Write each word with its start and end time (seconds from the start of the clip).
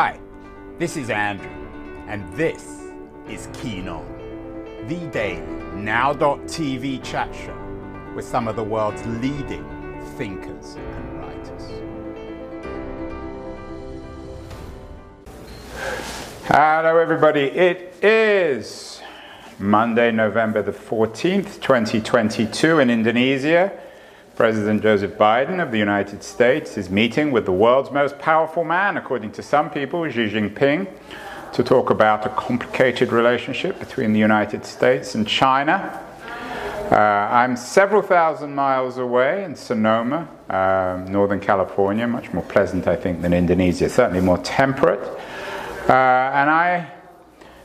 Hi, 0.00 0.20
this 0.78 0.96
is 0.96 1.10
Andrew, 1.10 1.50
and 2.06 2.32
this 2.34 2.84
is 3.28 3.48
Keen 3.52 3.88
On, 3.88 4.06
the 4.86 5.08
daily 5.08 5.42
now.tv 5.74 7.02
chat 7.02 7.34
show 7.34 7.58
with 8.14 8.24
some 8.24 8.46
of 8.46 8.54
the 8.54 8.62
world's 8.62 9.04
leading 9.20 9.64
thinkers 10.16 10.76
and 10.76 11.18
writers. 11.18 11.62
Hello, 16.44 16.96
everybody. 16.96 17.46
It 17.46 17.96
is 18.00 19.02
Monday, 19.58 20.12
November 20.12 20.62
the 20.62 20.70
14th, 20.70 21.60
2022, 21.60 22.78
in 22.78 22.88
Indonesia. 22.88 23.76
President 24.38 24.80
Joseph 24.84 25.18
Biden 25.18 25.60
of 25.60 25.72
the 25.72 25.78
United 25.78 26.22
States 26.22 26.78
is 26.78 26.88
meeting 26.88 27.32
with 27.32 27.44
the 27.44 27.50
world's 27.50 27.90
most 27.90 28.16
powerful 28.20 28.62
man, 28.62 28.96
according 28.96 29.32
to 29.32 29.42
some 29.42 29.68
people, 29.68 30.08
Xi 30.08 30.28
Jinping, 30.28 30.86
to 31.52 31.64
talk 31.64 31.90
about 31.90 32.24
a 32.24 32.28
complicated 32.28 33.10
relationship 33.10 33.80
between 33.80 34.12
the 34.12 34.20
United 34.20 34.64
States 34.64 35.16
and 35.16 35.26
China. 35.26 36.00
Uh, 36.88 36.94
I'm 36.94 37.56
several 37.56 38.00
thousand 38.00 38.54
miles 38.54 38.98
away 38.98 39.42
in 39.42 39.56
Sonoma, 39.56 40.28
uh, 40.48 41.04
Northern 41.10 41.40
California, 41.40 42.06
much 42.06 42.32
more 42.32 42.44
pleasant, 42.44 42.86
I 42.86 42.94
think, 42.94 43.22
than 43.22 43.32
Indonesia, 43.32 43.88
certainly 43.88 44.20
more 44.20 44.38
temperate. 44.38 45.00
Uh, 45.88 46.30
and 46.38 46.48
I 46.48 46.88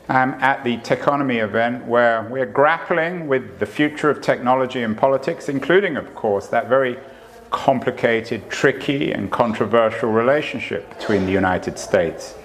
am 0.10 0.34
at 0.36 0.64
the 0.64 0.78
Techonomy 0.78 1.42
event 1.44 1.86
where 1.86 2.24
we're 2.24 2.46
grappling 2.46 3.28
with 3.28 3.60
the 3.60 3.66
future 3.66 4.10
of 4.10 4.22
technology 4.22 4.84
and 4.84 4.98
politics, 4.98 5.50
including, 5.50 5.96
of 5.98 6.14
course, 6.14 6.48
that 6.48 6.68
very 6.68 6.98
complicated, 7.52 8.50
tricky, 8.50 9.12
and 9.12 9.32
controversial 9.32 10.12
relationship 10.12 10.90
between 10.98 11.26
the 11.26 11.32
United 11.32 11.78
States 11.78 12.36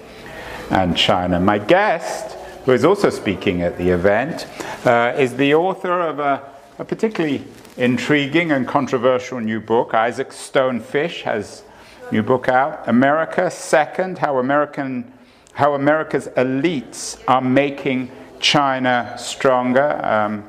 and 0.69 0.95
China. 0.95 1.39
My 1.39 1.57
guest, 1.57 2.37
who 2.65 2.71
is 2.71 2.85
also 2.85 3.09
speaking 3.09 3.61
at 3.61 3.77
the 3.77 3.89
event, 3.89 4.47
uh, 4.85 5.13
is 5.17 5.35
the 5.35 5.55
author 5.55 5.99
of 5.99 6.19
a, 6.19 6.41
a, 6.77 6.85
particularly 6.85 7.43
intriguing 7.75 8.51
and 8.51 8.67
controversial 8.67 9.39
new 9.39 9.59
book. 9.59 9.93
Isaac 9.93 10.31
Stone 10.31 10.79
Fish 10.79 11.23
has 11.23 11.63
a 12.09 12.13
new 12.13 12.21
book 12.23 12.47
out, 12.47 12.87
America 12.87 13.49
Second: 13.49 14.19
How 14.19 14.37
American 14.37 15.11
how 15.59 15.73
America's 15.73 16.29
elites 16.37 17.21
are 17.27 17.41
making 17.41 18.09
China 18.39 19.13
stronger. 19.17 19.99
Um, 20.05 20.47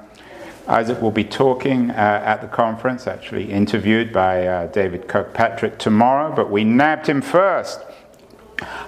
Isaac 0.69 1.03
will 1.03 1.11
be 1.11 1.25
talking 1.25 1.91
uh, 1.91 1.95
at 2.25 2.41
the 2.41 2.47
conference, 2.47 3.09
actually 3.09 3.51
interviewed 3.51 4.13
by 4.13 4.47
uh, 4.47 4.67
David 4.69 5.09
Kirkpatrick 5.09 5.81
tomorrow, 5.81 6.33
but 6.33 6.49
we 6.49 6.63
nabbed 6.63 7.09
him 7.09 7.23
first. 7.23 7.81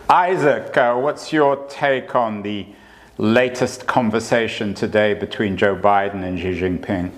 Isaac, 0.08 0.76
uh, 0.76 0.94
what's 0.94 1.32
your 1.32 1.56
take 1.66 2.14
on 2.14 2.42
the 2.42 2.68
latest 3.18 3.88
conversation 3.88 4.74
today 4.74 5.14
between 5.14 5.56
Joe 5.56 5.74
Biden 5.74 6.22
and 6.22 6.38
Xi 6.38 6.52
Jinping? 6.60 7.10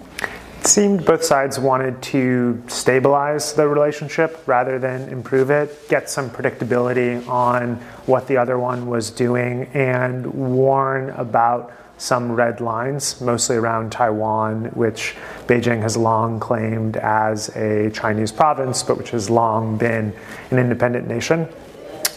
It 0.65 0.69
seemed 0.69 1.05
both 1.05 1.23
sides 1.23 1.59
wanted 1.59 2.01
to 2.05 2.63
stabilize 2.69 3.53
the 3.53 3.69
relationship 3.69 4.43
rather 4.47 4.79
than 4.79 5.11
improve 5.11 5.51
it, 5.51 5.91
get 5.91 6.09
some 6.09 6.31
predictability 6.31 7.29
on 7.29 7.77
what 8.07 8.27
the 8.29 8.39
other 8.39 8.59
one 8.59 8.87
was 8.87 9.11
doing, 9.11 9.65
and 9.75 10.25
warn 10.33 11.11
about 11.11 11.71
some 11.99 12.33
red 12.33 12.63
lines, 12.63 13.21
mostly 13.21 13.57
around 13.57 13.93
Taiwan, 13.93 14.71
which 14.73 15.15
Beijing 15.47 15.83
has 15.83 15.99
long 15.99 16.41
claimed 16.41 16.97
as 16.97 17.51
a 17.51 17.91
Chinese 17.91 18.33
province, 18.33 18.83
but 18.83 18.97
which 18.97 19.11
has 19.11 19.29
long 19.29 19.77
been 19.77 20.15
an 20.51 20.59
independent 20.59 21.07
nation. 21.07 21.47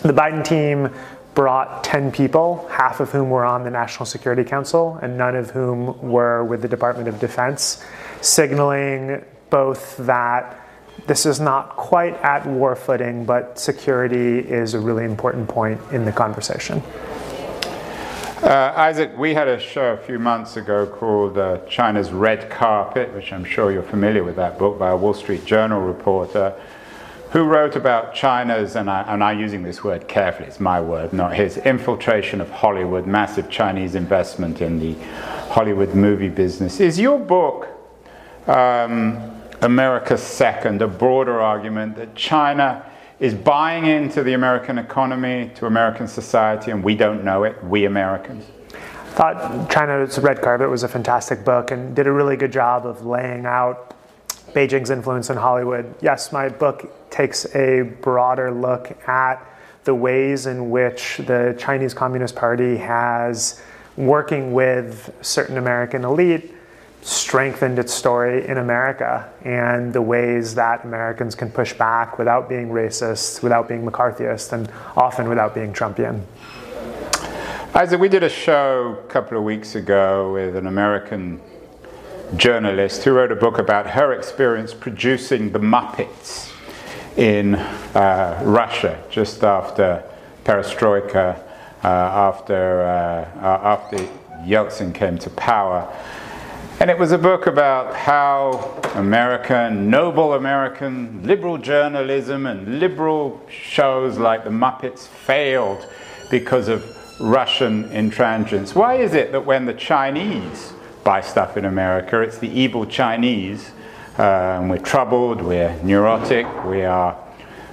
The 0.04 0.14
Biden 0.14 0.42
team 0.42 0.90
brought 1.36 1.84
10 1.84 2.14
people, 2.14 2.66
half 2.72 3.02
of 3.02 3.12
whom 3.12 3.30
were 3.30 3.44
on 3.44 3.66
the 3.66 3.70
National 3.70 4.06
Security 4.06 4.46
Council, 4.46 4.98
and 5.02 5.18
none 5.18 5.36
of 5.36 5.52
whom 5.52 6.02
were 6.02 6.46
with 6.46 6.62
the 6.62 6.68
Department 6.70 7.10
of 7.10 7.20
Defense 7.20 7.84
signaling 8.22 9.24
both 9.50 9.98
that 9.98 10.64
this 11.06 11.26
is 11.26 11.40
not 11.40 11.76
quite 11.78 12.16
at 12.16 12.46
war 12.46 12.76
footing, 12.76 13.26
but 13.26 13.60
security 13.60 14.40
is 14.40 14.74
a 14.74 14.80
really 14.80 15.06
important 15.06 15.48
point 15.48 15.80
in 15.92 16.06
the 16.06 16.12
conversation. 16.12 16.82
Uh, 18.42 18.74
Isaac, 18.76 19.18
we 19.18 19.34
had 19.34 19.48
a 19.48 19.60
show 19.60 19.94
a 19.94 19.98
few 19.98 20.20
months 20.20 20.58
ago 20.58 20.86
called 20.86 21.38
uh, 21.38 21.60
China's 21.68 22.12
Red 22.12 22.50
Carpet, 22.50 23.14
which 23.14 23.34
I'm 23.34 23.44
sure 23.44 23.72
you're 23.72 23.82
familiar 23.84 24.24
with 24.24 24.36
that 24.36 24.60
book 24.60 24.78
by 24.78 24.92
a 24.92 24.98
Wall 24.98 25.14
Street 25.14 25.44
Journal 25.46 25.82
reporter 25.82 26.54
who 27.32 27.44
wrote 27.44 27.76
about 27.76 28.14
China's, 28.14 28.76
and, 28.76 28.90
I, 28.90 29.14
am 29.14 29.40
using 29.40 29.64
this 29.64 29.84
word 29.84 30.08
carefully, 30.08 30.48
it's 30.48 30.60
my 30.60 30.80
word, 30.80 31.14
not 31.14 31.36
his, 31.36 31.58
infiltration 31.58 32.40
of 32.40 32.50
Hollywood, 32.50 33.06
massive 33.06 33.50
Chinese 33.50 33.96
investment 33.96 34.62
in 34.62 34.80
the 34.80 34.94
Hollywood 35.50 35.94
movie 35.94 36.30
business. 36.30 36.80
Is 36.80 37.00
your 37.00 37.20
book 37.20 37.77
um, 38.48 39.34
America's 39.62 40.22
second, 40.22 40.82
a 40.82 40.88
broader 40.88 41.42
argument 41.42 41.96
that 41.96 42.16
China 42.16 42.86
is 43.20 43.34
buying 43.34 43.86
into 43.86 44.24
the 44.24 44.34
American 44.34 44.78
economy, 44.78 45.52
to 45.56 45.66
American 45.66 46.08
society, 46.08 46.72
and 46.72 46.84
we 46.84 46.96
don't 46.96 47.24
know 47.24 47.44
it, 47.44 47.62
we 47.64 47.86
Americans? 47.86 48.46
I 48.72 49.20
thought 49.20 49.72
China's 49.72 50.20
Red 50.20 50.42
Carpet 50.42 50.70
was 50.70 50.84
a 50.84 50.88
fantastic 50.88 51.44
book 51.44 51.72
and 51.72 51.96
did 51.96 52.06
a 52.06 52.12
really 52.12 52.38
good 52.38 52.52
job 52.52 52.86
of 52.86 53.04
laying 53.04 53.48
out 53.48 53.96
Beijing's 54.54 54.92
influence 54.92 55.32
in 55.32 55.38
Hollywood. 55.38 55.94
Yes, 56.02 56.32
my 56.32 56.50
book 56.50 57.10
takes 57.10 57.46
a 57.56 57.82
broader 57.82 58.52
look 58.52 58.96
at 59.08 59.44
the 59.86 59.96
ways 59.96 60.46
in 60.46 60.70
which 60.70 61.18
the 61.26 61.56
Chinese 61.58 61.94
Communist 61.94 62.36
Party 62.36 62.78
has, 62.78 63.62
working 63.96 64.54
with 64.54 65.12
certain 65.22 65.58
American 65.58 66.06
elite, 66.06 66.54
strengthened 67.02 67.80
its 67.80 67.94
story 67.94 68.46
in 68.48 68.58
America 68.58 69.30
and 69.44 69.94
the 69.94 70.02
ways 70.02 70.56
that 70.56 70.84
Americans 70.84 71.36
can 71.36 71.50
push 71.50 71.74
back 71.74 72.18
without 72.18 72.50
being 72.50 72.70
racist, 72.70 73.42
without 73.42 73.68
being 73.68 73.86
McCarthyist, 73.86 74.52
and 74.54 74.70
often 74.96 75.30
without 75.30 75.56
being 75.56 75.74
Trumpian. 75.74 76.22
Isaac, 77.74 78.00
we 78.00 78.10
did 78.10 78.24
a 78.24 78.30
show 78.30 78.98
a 79.06 79.08
couple 79.08 79.38
of 79.38 79.44
weeks 79.44 79.76
ago 79.76 80.34
with 80.34 80.56
an 80.56 80.68
American 80.68 81.40
journalist 82.36 83.04
who 83.04 83.12
wrote 83.12 83.32
a 83.32 83.36
book 83.36 83.58
about 83.58 83.88
her 83.92 84.14
experience 84.14 84.74
producing 84.74 85.52
the 85.52 85.60
Muppets 85.60 86.52
in 87.16 87.56
uh, 87.56 88.42
Russia 88.44 89.02
just 89.10 89.44
after 89.44 90.04
perestroika, 90.44 91.38
uh, 91.84 91.88
after, 91.88 92.82
uh, 92.82 93.40
after 93.44 93.98
Yeltsin 94.44 94.94
came 94.94 95.18
to 95.20 95.30
power. 95.32 95.88
And 96.80 96.92
it 96.92 97.00
was 97.00 97.12
a 97.12 97.18
book 97.18 97.48
about 97.48 97.96
how 97.96 98.80
American, 98.94 99.90
noble 99.90 100.34
American, 100.34 101.24
liberal 101.24 101.58
journalism 101.58 102.46
and 102.46 102.80
liberal 102.80 103.42
shows 103.50 104.20
like 104.20 104.44
the 104.44 104.52
Muppets 104.52 105.08
failed 105.08 105.90
because 106.30 106.68
of 106.68 106.86
Russian 107.20 107.86
intransigence. 107.86 108.76
Why 108.76 108.94
is 108.96 109.16
it 109.16 109.32
that 109.32 109.44
when 109.44 109.66
the 109.66 109.74
Chinese 109.74 110.72
buy 111.04 111.22
stuff 111.22 111.58
in 111.58 111.66
America, 111.66 112.22
it's 112.22 112.38
the 112.38 112.50
evil 112.50 112.86
Chinese, 112.86 113.72
uh, 114.20 114.60
and 114.60 114.70
we're 114.70 114.78
troubled, 114.78 115.42
we're 115.42 115.76
neurotic, 115.82 116.46
we 116.64 116.84
are 116.84 117.18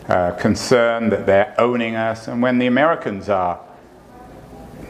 uh, 0.08 0.30
concerned 0.32 1.12
that 1.12 1.26
they're 1.26 1.54
owning 1.58 1.94
us, 1.94 2.26
and 2.26 2.40
when 2.40 2.58
the 2.58 2.68
Americans 2.68 3.28
are 3.28 3.60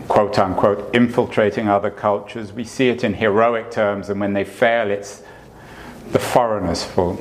quote 0.09 0.39
unquote 0.39 0.95
infiltrating 0.95 1.69
other 1.69 1.91
cultures. 1.91 2.53
We 2.53 2.65
see 2.65 2.89
it 2.89 3.05
in 3.05 3.15
heroic 3.15 3.71
terms, 3.71 4.09
and 4.09 4.21
when 4.21 4.33
they 4.33 4.45
fail, 4.45 4.91
it's 4.91 5.23
the 6.13 6.19
foreigner's 6.19 6.85
fault. 6.85 7.21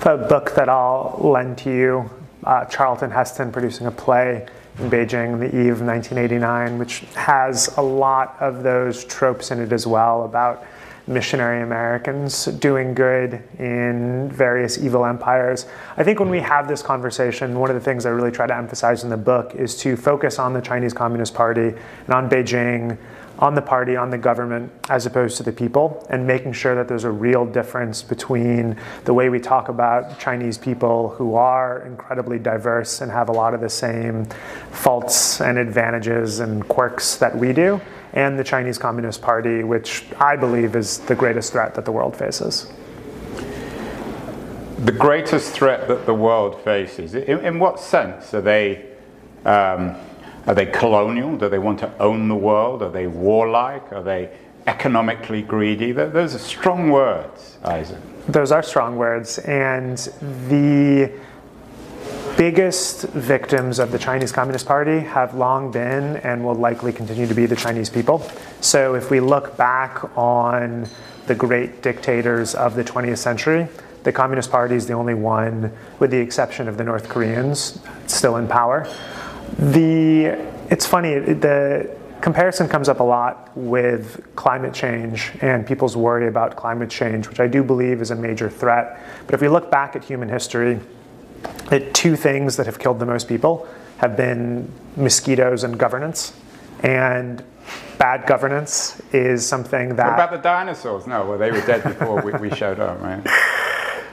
The 0.00 0.26
book 0.28 0.54
that 0.54 0.68
I'll 0.68 1.18
lend 1.22 1.58
to 1.58 1.70
you, 1.70 2.10
uh, 2.44 2.64
Charlton 2.66 3.10
Heston 3.10 3.52
producing 3.52 3.86
a 3.86 3.90
play 3.90 4.46
in 4.78 4.90
Beijing, 4.90 5.38
the 5.38 5.46
eve 5.46 5.80
of 5.80 5.82
1989, 5.82 6.78
which 6.78 7.00
has 7.14 7.76
a 7.76 7.82
lot 7.82 8.36
of 8.40 8.62
those 8.62 9.04
tropes 9.04 9.50
in 9.50 9.60
it 9.60 9.72
as 9.72 9.86
well 9.86 10.24
about 10.24 10.64
missionary 11.06 11.62
Americans 11.62 12.46
doing 12.46 12.94
good 12.94 13.42
in 13.58 14.30
various 14.30 14.78
evil 14.78 15.04
empires. 15.04 15.66
I 15.96 16.04
think 16.04 16.20
when 16.20 16.30
we 16.30 16.40
have 16.40 16.68
this 16.68 16.82
conversation, 16.82 17.58
one 17.58 17.70
of 17.70 17.74
the 17.74 17.80
things 17.80 18.06
I 18.06 18.10
really 18.10 18.30
try 18.30 18.46
to 18.46 18.56
emphasize 18.56 19.04
in 19.04 19.10
the 19.10 19.16
book 19.16 19.54
is 19.54 19.76
to 19.78 19.96
focus 19.96 20.38
on 20.38 20.52
the 20.52 20.60
Chinese 20.60 20.92
Communist 20.92 21.34
Party 21.34 21.68
and 22.06 22.10
on 22.10 22.30
Beijing, 22.30 22.96
on 23.38 23.54
the 23.54 23.62
party, 23.62 23.96
on 23.96 24.10
the 24.10 24.18
government, 24.18 24.70
as 24.88 25.04
opposed 25.06 25.36
to 25.36 25.42
the 25.42 25.50
people, 25.50 26.06
and 26.10 26.24
making 26.24 26.52
sure 26.52 26.76
that 26.76 26.86
there's 26.86 27.04
a 27.04 27.10
real 27.10 27.44
difference 27.44 28.00
between 28.00 28.76
the 29.04 29.12
way 29.12 29.28
we 29.28 29.40
talk 29.40 29.68
about 29.68 30.18
Chinese 30.20 30.56
people 30.56 31.08
who 31.08 31.34
are 31.34 31.82
incredibly 31.82 32.38
diverse 32.38 33.00
and 33.00 33.10
have 33.10 33.28
a 33.28 33.32
lot 33.32 33.52
of 33.54 33.60
the 33.60 33.68
same 33.68 34.26
faults 34.70 35.40
and 35.40 35.58
advantages 35.58 36.38
and 36.38 36.68
quirks 36.68 37.16
that 37.16 37.36
we 37.36 37.52
do 37.52 37.80
and 38.12 38.38
the 38.38 38.44
Chinese 38.44 38.78
Communist 38.78 39.22
Party, 39.22 39.64
which 39.64 40.04
I 40.18 40.36
believe 40.36 40.76
is 40.76 40.98
the 40.98 41.14
greatest 41.14 41.52
threat 41.52 41.74
that 41.74 41.84
the 41.84 41.92
world 41.92 42.16
faces. 42.16 42.70
The 44.84 44.92
greatest 44.92 45.52
threat 45.52 45.88
that 45.88 46.06
the 46.06 46.14
world 46.14 46.60
faces? 46.62 47.14
In, 47.14 47.38
in 47.40 47.58
what 47.58 47.78
sense 47.80 48.34
are 48.34 48.40
they, 48.40 48.86
um, 49.44 49.96
Are 50.46 50.54
they 50.54 50.66
colonial? 50.66 51.36
Do 51.36 51.48
they 51.48 51.60
want 51.60 51.78
to 51.80 51.90
own 51.98 52.28
the 52.28 52.34
world? 52.34 52.82
Are 52.82 52.90
they 52.90 53.06
warlike? 53.06 53.92
Are 53.92 54.02
they 54.02 54.30
economically 54.66 55.42
greedy? 55.42 55.92
Those 55.92 56.34
are 56.34 56.38
strong 56.38 56.90
words, 56.90 57.58
Isaac. 57.64 58.00
Those 58.26 58.50
are 58.50 58.62
strong 58.62 58.96
words. 58.96 59.38
And 59.38 59.98
the 60.48 61.12
biggest 62.36 63.02
victims 63.08 63.78
of 63.78 63.92
the 63.92 63.98
Chinese 63.98 64.32
Communist 64.32 64.66
Party 64.66 65.00
have 65.00 65.34
long 65.34 65.70
been 65.70 66.16
and 66.18 66.44
will 66.44 66.54
likely 66.54 66.92
continue 66.92 67.26
to 67.26 67.34
be 67.34 67.46
the 67.46 67.56
Chinese 67.56 67.90
people. 67.90 68.18
So 68.60 68.94
if 68.94 69.10
we 69.10 69.20
look 69.20 69.56
back 69.56 70.16
on 70.16 70.88
the 71.26 71.34
great 71.34 71.82
dictators 71.82 72.54
of 72.54 72.74
the 72.74 72.84
20th 72.84 73.18
century, 73.18 73.68
the 74.02 74.12
Communist 74.12 74.50
Party 74.50 74.74
is 74.74 74.86
the 74.86 74.94
only 74.94 75.14
one, 75.14 75.72
with 75.98 76.10
the 76.10 76.18
exception 76.18 76.68
of 76.68 76.76
the 76.76 76.84
North 76.84 77.08
Koreans, 77.08 77.80
still 78.06 78.36
in 78.36 78.48
power. 78.48 78.88
The 79.58 80.50
it's 80.70 80.86
funny 80.86 81.18
the 81.18 81.94
comparison 82.20 82.68
comes 82.68 82.88
up 82.88 83.00
a 83.00 83.04
lot 83.04 83.50
with 83.56 84.24
climate 84.36 84.72
change 84.72 85.32
and 85.40 85.66
people's 85.66 85.96
worry 85.96 86.28
about 86.28 86.56
climate 86.56 86.88
change, 86.88 87.28
which 87.28 87.40
I 87.40 87.46
do 87.46 87.62
believe 87.62 88.00
is 88.00 88.10
a 88.10 88.16
major 88.16 88.48
threat. 88.48 89.00
But 89.26 89.34
if 89.34 89.40
we 89.40 89.48
look 89.48 89.70
back 89.70 89.96
at 89.96 90.04
human 90.04 90.28
history, 90.28 90.80
the 91.70 91.80
two 91.92 92.16
things 92.16 92.56
that 92.56 92.66
have 92.66 92.78
killed 92.78 92.98
the 92.98 93.06
most 93.06 93.28
people 93.28 93.68
have 93.98 94.16
been 94.16 94.70
mosquitoes 94.96 95.64
and 95.64 95.78
governance. 95.78 96.32
And 96.80 97.42
bad 97.98 98.26
governance 98.26 99.00
is 99.12 99.46
something 99.46 99.96
that. 99.96 100.06
What 100.06 100.14
about 100.14 100.30
the 100.32 100.38
dinosaurs? 100.38 101.06
No, 101.06 101.24
well, 101.24 101.38
they 101.38 101.52
were 101.52 101.60
dead 101.60 101.84
before 101.84 102.20
we, 102.22 102.32
we 102.32 102.54
showed 102.54 102.80
up, 102.80 103.00
right? 103.00 103.24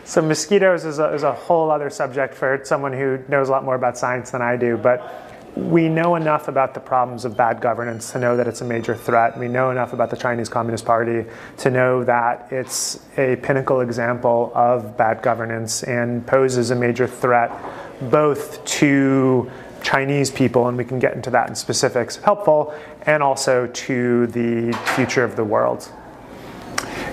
So 0.09 0.23
mosquitoes 0.23 0.85
is 0.85 0.97
a, 0.97 1.13
is 1.13 1.21
a 1.21 1.33
whole 1.33 1.69
other 1.69 1.91
subject 1.91 2.33
for 2.33 2.59
someone 2.63 2.93
who 2.93 3.19
knows 3.27 3.47
a 3.47 3.51
lot 3.51 3.63
more 3.63 3.75
about 3.75 3.95
science 3.95 4.31
than 4.31 4.41
I 4.41 4.55
do. 4.57 4.75
But 4.75 5.28
we 5.55 5.89
know 5.89 6.15
enough 6.15 6.47
about 6.47 6.73
the 6.73 6.79
problems 6.79 7.25
of 7.25 7.35
bad 7.35 7.61
governance 7.61 8.11
to 8.11 8.19
know 8.19 8.37
that 8.37 8.47
it's 8.47 8.61
a 8.61 8.65
major 8.65 8.95
threat. 8.95 9.37
We 9.37 9.47
know 9.47 9.71
enough 9.71 9.93
about 9.93 10.09
the 10.09 10.17
Chinese 10.17 10.49
Communist 10.49 10.85
Party 10.85 11.25
to 11.57 11.69
know 11.69 12.03
that 12.03 12.47
it's 12.51 12.99
a 13.17 13.35
pinnacle 13.37 13.81
example 13.81 14.51
of 14.55 14.97
bad 14.97 15.21
governance 15.21 15.83
and 15.83 16.25
poses 16.25 16.71
a 16.71 16.75
major 16.75 17.07
threat 17.07 17.51
both 18.09 18.63
to 18.65 19.51
Chinese 19.81 20.29
people, 20.29 20.67
and 20.67 20.77
we 20.77 20.85
can 20.85 20.99
get 20.99 21.13
into 21.13 21.29
that 21.29 21.49
in 21.49 21.55
specifics, 21.55 22.17
helpful, 22.17 22.73
and 23.03 23.23
also 23.23 23.67
to 23.67 24.27
the 24.27 24.73
future 24.95 25.23
of 25.23 25.35
the 25.35 25.43
world. 25.43 25.91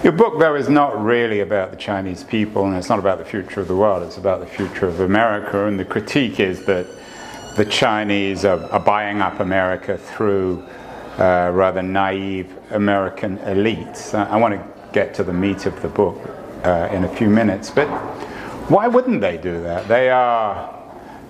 Your 0.02 0.12
book, 0.12 0.38
though, 0.38 0.54
is 0.54 0.68
not 0.68 1.02
really 1.02 1.40
about 1.40 1.70
the 1.70 1.76
Chinese 1.76 2.22
people, 2.22 2.66
and 2.66 2.76
it's 2.76 2.88
not 2.88 2.98
about 2.98 3.18
the 3.18 3.24
future 3.24 3.60
of 3.60 3.68
the 3.68 3.76
world, 3.76 4.02
it's 4.02 4.18
about 4.18 4.40
the 4.40 4.46
future 4.46 4.86
of 4.86 5.00
America, 5.00 5.66
and 5.66 5.78
the 5.78 5.84
critique 5.84 6.38
is 6.38 6.64
that 6.66 6.86
the 7.56 7.64
Chinese 7.64 8.44
are, 8.44 8.62
are 8.70 8.80
buying 8.80 9.20
up 9.20 9.40
America 9.40 9.96
through 9.96 10.62
uh, 11.18 11.50
rather 11.52 11.82
naive 11.82 12.54
American 12.70 13.38
elites. 13.38 14.14
I, 14.14 14.34
I 14.34 14.36
want 14.36 14.54
to 14.54 14.92
get 14.92 15.14
to 15.14 15.24
the 15.24 15.32
meat 15.32 15.66
of 15.66 15.80
the 15.80 15.88
book 15.88 16.18
uh, 16.64 16.88
in 16.92 17.04
a 17.04 17.08
few 17.08 17.28
minutes, 17.28 17.70
but 17.70 17.88
why 18.68 18.86
wouldn't 18.86 19.20
they 19.20 19.38
do 19.38 19.62
that? 19.62 19.88
They 19.88 20.10
are 20.10 20.76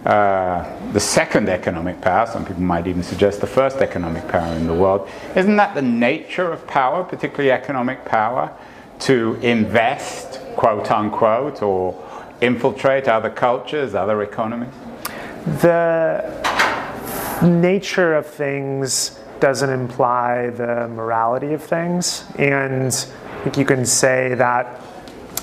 uh, 0.05 0.93
the 0.93 1.01
second 1.01 1.49
economic 1.49 2.01
power, 2.01 2.27
some 2.27 2.45
people 2.45 2.63
might 2.63 2.87
even 2.87 3.03
suggest 3.03 3.41
the 3.41 3.47
first 3.47 3.79
economic 3.79 4.27
power 4.29 4.55
in 4.55 4.67
the 4.67 4.75
world. 4.75 5.09
Isn't 5.35 5.57
that 5.57 5.75
the 5.75 5.83
nature 5.83 6.53
of 6.53 6.67
power, 6.67 7.03
particularly 7.03 7.51
economic 7.51 8.05
power, 8.05 8.57
to 9.01 9.35
invest, 9.43 10.41
quote 10.57 10.91
unquote, 10.91 11.61
or 11.61 12.01
infiltrate 12.41 13.09
other 13.09 13.31
cultures, 13.31 13.95
other 13.95 14.23
economies? 14.23 14.73
The 15.47 16.23
nature 17.43 18.15
of 18.15 18.27
things 18.27 19.21
doesn't 19.41 19.71
imply 19.71 20.51
the 20.51 20.89
morality 20.89 21.53
of 21.53 21.63
things. 21.63 22.25
And 22.39 22.87
I 22.87 23.43
think 23.45 23.57
you 23.57 23.65
can 23.65 23.87
say 23.87 24.35
that 24.35 24.81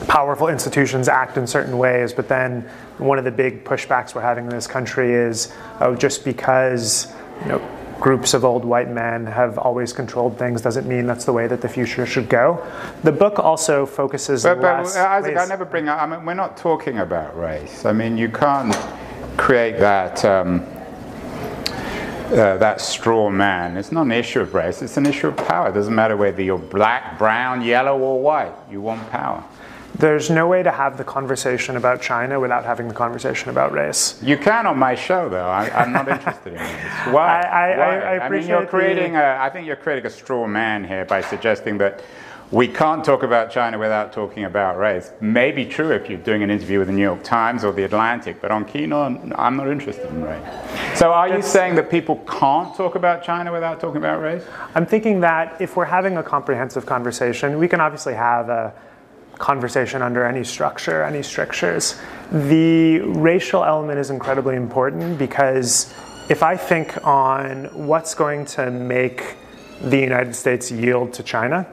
powerful 0.08 0.50
institutions 0.50 1.08
act 1.08 1.38
in 1.38 1.48
certain 1.48 1.78
ways, 1.78 2.12
but 2.12 2.28
then 2.28 2.62
one 2.98 3.18
of 3.18 3.24
the 3.24 3.32
big 3.32 3.64
pushbacks 3.64 4.14
we're 4.14 4.22
having 4.22 4.46
in 4.46 4.50
this 4.50 4.68
country 4.68 5.14
is 5.14 5.54
oh, 5.80 5.96
just 5.96 6.26
because 6.26 7.14
you 7.42 7.50
know, 7.50 7.70
groups 8.00 8.34
of 8.34 8.44
old 8.44 8.66
white 8.66 8.90
men 8.90 9.26
have 9.26 9.58
always 9.58 9.94
controlled 9.94 10.38
things 10.38 10.62
doesn't 10.62 10.88
mean 10.88 11.06
that's 11.06 11.26
the 11.26 11.32
way 11.32 11.48
that 11.48 11.62
the 11.62 11.70
future 11.70 12.06
should 12.06 12.28
go. 12.28 12.66
The 13.04 13.12
book 13.12 13.40
also 13.40 13.86
focuses 13.86 14.44
but, 14.44 14.56
but 14.56 14.84
less. 14.84 14.98
Isaac, 14.98 15.38
I 15.38 15.46
never 15.46 15.64
bring 15.66 15.88
up. 15.88 16.02
I 16.02 16.06
mean, 16.06 16.26
we're 16.26 16.34
not 16.34 16.58
talking 16.58 16.98
about 17.00 17.38
race. 17.38 17.86
I 17.86 17.94
mean, 17.94 18.18
you 18.18 18.28
can't 18.30 18.76
create 19.38 19.80
that 19.80 20.24
um, 20.26 20.66
uh, 22.34 22.58
that 22.58 22.82
straw 22.82 23.30
man. 23.30 23.78
It's 23.78 23.92
not 23.92 24.04
an 24.04 24.12
issue 24.12 24.42
of 24.42 24.54
race. 24.54 24.82
It's 24.82 24.98
an 24.98 25.06
issue 25.06 25.28
of 25.28 25.38
power. 25.38 25.70
It 25.70 25.74
doesn't 25.74 25.94
matter 25.94 26.18
whether 26.18 26.42
you're 26.42 26.58
black, 26.58 27.18
brown, 27.18 27.62
yellow, 27.62 27.98
or 28.00 28.22
white. 28.22 28.54
You 28.72 28.82
want 28.82 29.08
power. 29.12 29.44
There's 29.96 30.32
no 30.32 30.48
way 30.48 30.64
to 30.64 30.72
have 30.72 30.98
the 30.98 31.04
conversation 31.04 31.78
about 31.78 32.02
China 32.02 32.40
without 32.40 32.66
having 32.66 32.88
the 32.88 32.96
conversation 32.96 33.52
about 33.52 33.72
race. 33.72 34.20
You 34.24 34.38
can 34.38 34.66
on 34.66 34.80
my 34.80 34.96
show, 34.96 35.30
though. 35.30 35.48
I, 35.48 35.84
am 35.84 35.92
not 35.92 36.08
interested 36.08 36.54
in 36.54 36.60
this. 36.60 36.68
Why? 37.12 37.42
I, 37.42 37.72
I, 37.72 37.78
Why? 37.78 38.00
I, 38.00 38.26
I, 38.26 38.30
mean, 38.30 38.48
you're 38.48 38.66
creating. 38.66 39.14
The... 39.14 39.20
A, 39.20 39.38
I 39.40 39.50
think 39.52 39.68
you're 39.68 39.76
creating 39.76 40.08
a 40.08 40.10
straw 40.10 40.48
man 40.48 40.84
here 40.84 41.06
by 41.06 41.22
suggesting 41.22 41.78
that 41.78 42.04
we 42.52 42.68
can't 42.68 43.04
talk 43.04 43.24
about 43.24 43.50
China 43.52 43.80
without 43.80 44.14
talking 44.14 44.44
about 44.44 44.78
race. 44.78 45.12
Maybe 45.22 45.66
true 45.66 45.92
if 45.92 46.10
you're 46.10 46.20
doing 46.20 46.44
an 46.44 46.52
interview 46.52 46.80
with 46.80 46.88
the 46.88 46.94
New 46.94 47.02
York 47.02 47.24
Times 47.24 47.64
or 47.64 47.72
the 47.72 47.84
Atlantic, 47.84 48.42
but 48.42 48.52
on 48.52 48.66
Keen 48.66 48.94
On, 48.94 49.34
I'm 49.36 49.58
not 49.58 49.70
interested 49.70 50.06
in 50.08 50.24
race. 50.24 50.98
So 51.00 51.12
are 51.12 51.28
you 51.28 51.42
saying 51.42 51.76
that 51.76 51.90
people 51.90 52.18
can't 52.28 52.76
talk 52.76 52.96
about 52.96 53.24
China 53.24 53.52
without 53.52 53.80
talking 53.80 53.98
about 53.98 54.22
race? 54.22 54.44
I'm 54.76 54.86
thinking 54.86 55.20
that 55.22 55.60
if 55.60 55.76
we're 55.76 55.86
having 55.86 56.18
a 56.18 56.24
comprehensive 56.24 56.86
conversation, 56.86 57.58
we 57.58 57.68
can 57.68 57.82
obviously 57.82 58.14
have 58.14 58.50
a 58.50 58.74
conversation 59.40 60.02
under 60.02 60.24
any 60.26 60.44
structure, 60.44 61.04
any 61.04 61.24
strictures. 61.24 62.00
The 62.32 63.00
racial 63.00 63.64
element 63.64 64.00
is 64.00 64.10
incredibly 64.10 64.56
important 64.56 65.18
because 65.18 65.94
if 66.30 66.44
I 66.44 66.56
think 66.56 67.06
on 67.06 67.66
what's 67.88 68.16
going 68.16 68.46
to 68.46 68.72
make 68.72 69.36
the 69.82 70.00
United 70.00 70.36
States 70.36 70.72
yield 70.72 71.14
to 71.14 71.24
China, 71.24 71.68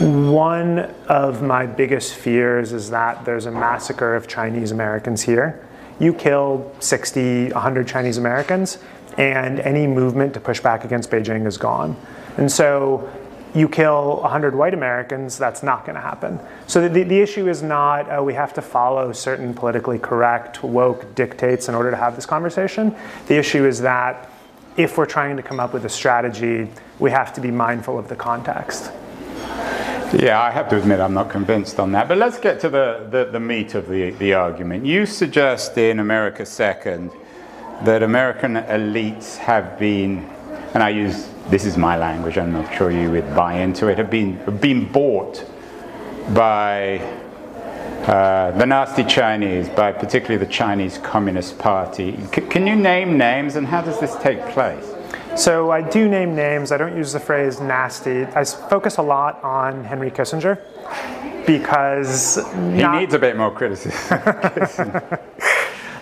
one 0.00 0.78
of 1.08 1.42
my 1.42 1.66
biggest 1.66 2.14
fears 2.14 2.72
is 2.72 2.88
that 2.88 3.26
there's 3.26 3.44
a 3.44 3.50
massacre 3.50 4.14
of 4.14 4.26
Chinese 4.26 4.70
Americans 4.70 5.20
here. 5.20 5.62
You 5.98 6.14
kill 6.14 6.72
60, 6.80 7.52
100 7.52 7.86
Chinese 7.86 8.16
Americans, 8.16 8.78
and 9.18 9.60
any 9.60 9.86
movement 9.86 10.32
to 10.34 10.40
push 10.40 10.58
back 10.60 10.86
against 10.86 11.10
Beijing 11.10 11.46
is 11.46 11.58
gone. 11.58 11.96
And 12.38 12.50
so 12.50 13.10
you 13.54 13.68
kill 13.68 14.22
100 14.22 14.54
white 14.54 14.72
Americans, 14.72 15.36
that's 15.36 15.62
not 15.62 15.84
going 15.84 15.96
to 15.96 16.00
happen. 16.00 16.40
So 16.66 16.88
the, 16.88 17.02
the 17.02 17.20
issue 17.20 17.46
is 17.46 17.62
not 17.62 18.08
uh, 18.08 18.22
we 18.22 18.32
have 18.32 18.54
to 18.54 18.62
follow 18.62 19.12
certain 19.12 19.52
politically 19.52 19.98
correct, 19.98 20.62
woke 20.62 21.14
dictates 21.14 21.68
in 21.68 21.74
order 21.74 21.90
to 21.90 21.96
have 21.98 22.16
this 22.16 22.24
conversation. 22.24 22.96
The 23.26 23.36
issue 23.36 23.66
is 23.66 23.80
that 23.82 24.30
if 24.78 24.96
we're 24.96 25.04
trying 25.04 25.36
to 25.36 25.42
come 25.42 25.60
up 25.60 25.74
with 25.74 25.84
a 25.84 25.90
strategy, 25.90 26.70
we 26.98 27.10
have 27.10 27.34
to 27.34 27.42
be 27.42 27.50
mindful 27.50 27.98
of 27.98 28.08
the 28.08 28.16
context. 28.16 28.92
Yeah, 30.12 30.42
I 30.42 30.50
have 30.50 30.68
to 30.70 30.76
admit 30.76 30.98
I'm 30.98 31.14
not 31.14 31.30
convinced 31.30 31.78
on 31.78 31.92
that. 31.92 32.08
But 32.08 32.18
let's 32.18 32.36
get 32.36 32.58
to 32.60 32.68
the, 32.68 33.06
the, 33.10 33.26
the, 33.26 33.38
meat 33.38 33.76
of 33.76 33.88
the, 33.88 34.10
the 34.10 34.34
argument. 34.34 34.84
You 34.84 35.06
suggest 35.06 35.78
in 35.78 36.00
America 36.00 36.44
Second 36.44 37.12
that 37.82 38.02
American 38.02 38.54
elites 38.54 39.36
have 39.36 39.78
been, 39.78 40.28
and 40.74 40.82
I 40.82 40.88
use 40.88 41.28
this 41.48 41.64
is 41.64 41.76
my 41.76 41.96
language, 41.96 42.38
I'm 42.38 42.52
not 42.52 42.74
sure 42.74 42.90
you 42.90 43.10
would 43.12 43.36
buy 43.36 43.54
into 43.60 43.86
it, 43.86 43.98
have 43.98 44.10
been, 44.10 44.36
have 44.38 44.60
been 44.60 44.90
bought 44.90 45.44
by 46.34 46.98
uh, 48.06 48.50
the 48.58 48.66
nasty 48.66 49.04
Chinese, 49.04 49.68
by 49.68 49.92
particularly 49.92 50.44
the 50.44 50.50
Chinese 50.50 50.98
Communist 50.98 51.56
Party. 51.56 52.18
C- 52.34 52.40
can 52.42 52.66
you 52.66 52.74
name 52.74 53.16
names 53.16 53.54
and 53.54 53.66
how 53.66 53.80
does 53.80 54.00
this 54.00 54.16
take 54.16 54.44
place? 54.48 54.92
So 55.36 55.70
I 55.70 55.80
do 55.80 56.08
name 56.08 56.34
names. 56.34 56.72
I 56.72 56.76
don't 56.76 56.96
use 56.96 57.12
the 57.12 57.20
phrase 57.20 57.60
nasty. 57.60 58.24
I 58.24 58.44
focus 58.44 58.96
a 58.98 59.02
lot 59.02 59.42
on 59.42 59.84
Henry 59.84 60.10
Kissinger 60.10 60.58
because 61.46 62.36
he 62.36 62.82
not, 62.82 63.00
needs 63.00 63.14
a 63.14 63.18
bit 63.18 63.36
more 63.36 63.50
criticism. 63.50 64.08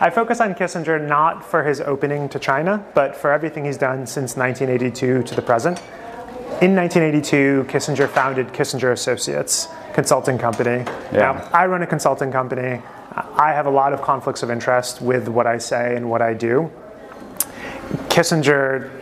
I 0.01 0.11
focus 0.11 0.41
on 0.41 0.55
Kissinger 0.55 1.07
not 1.07 1.45
for 1.45 1.65
his 1.65 1.81
opening 1.81 2.29
to 2.31 2.39
China, 2.39 2.85
but 2.95 3.17
for 3.17 3.33
everything 3.33 3.65
he's 3.65 3.77
done 3.77 4.07
since 4.07 4.37
1982 4.37 5.25
to 5.25 5.35
the 5.35 5.43
present. 5.43 5.79
In 6.63 6.75
1982, 6.75 7.67
Kissinger 7.69 8.09
founded 8.09 8.49
Kissinger 8.49 8.93
Associates 8.93 9.69
consulting 9.93 10.39
company. 10.39 10.85
Yeah. 11.13 11.19
Now, 11.19 11.51
I 11.53 11.67
run 11.67 11.83
a 11.83 11.87
consulting 11.87 12.31
company. 12.31 12.81
I 13.13 13.53
have 13.53 13.67
a 13.67 13.71
lot 13.71 13.93
of 13.93 14.03
conflicts 14.03 14.43
of 14.43 14.51
interest 14.51 15.01
with 15.01 15.29
what 15.29 15.47
I 15.47 15.59
say 15.59 15.97
and 15.97 16.09
what 16.09 16.23
I 16.23 16.35
do. 16.35 16.71
Kissinger 18.09 18.98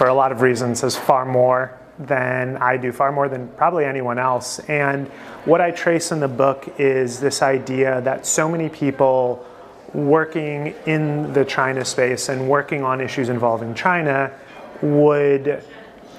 for 0.00 0.08
a 0.08 0.14
lot 0.14 0.32
of 0.32 0.40
reasons, 0.40 0.80
has 0.80 0.96
far 0.96 1.26
more 1.26 1.78
than 1.98 2.56
I 2.56 2.78
do, 2.78 2.90
far 2.90 3.12
more 3.12 3.28
than 3.28 3.48
probably 3.48 3.84
anyone 3.84 4.18
else. 4.18 4.58
And 4.60 5.08
what 5.44 5.60
I 5.60 5.72
trace 5.72 6.10
in 6.10 6.20
the 6.20 6.26
book 6.26 6.72
is 6.78 7.20
this 7.20 7.42
idea 7.42 8.00
that 8.00 8.24
so 8.24 8.48
many 8.48 8.70
people 8.70 9.46
working 9.92 10.74
in 10.86 11.34
the 11.34 11.44
China 11.44 11.84
space 11.84 12.30
and 12.30 12.48
working 12.48 12.82
on 12.82 13.02
issues 13.02 13.28
involving 13.28 13.74
China 13.74 14.32
would 14.80 15.62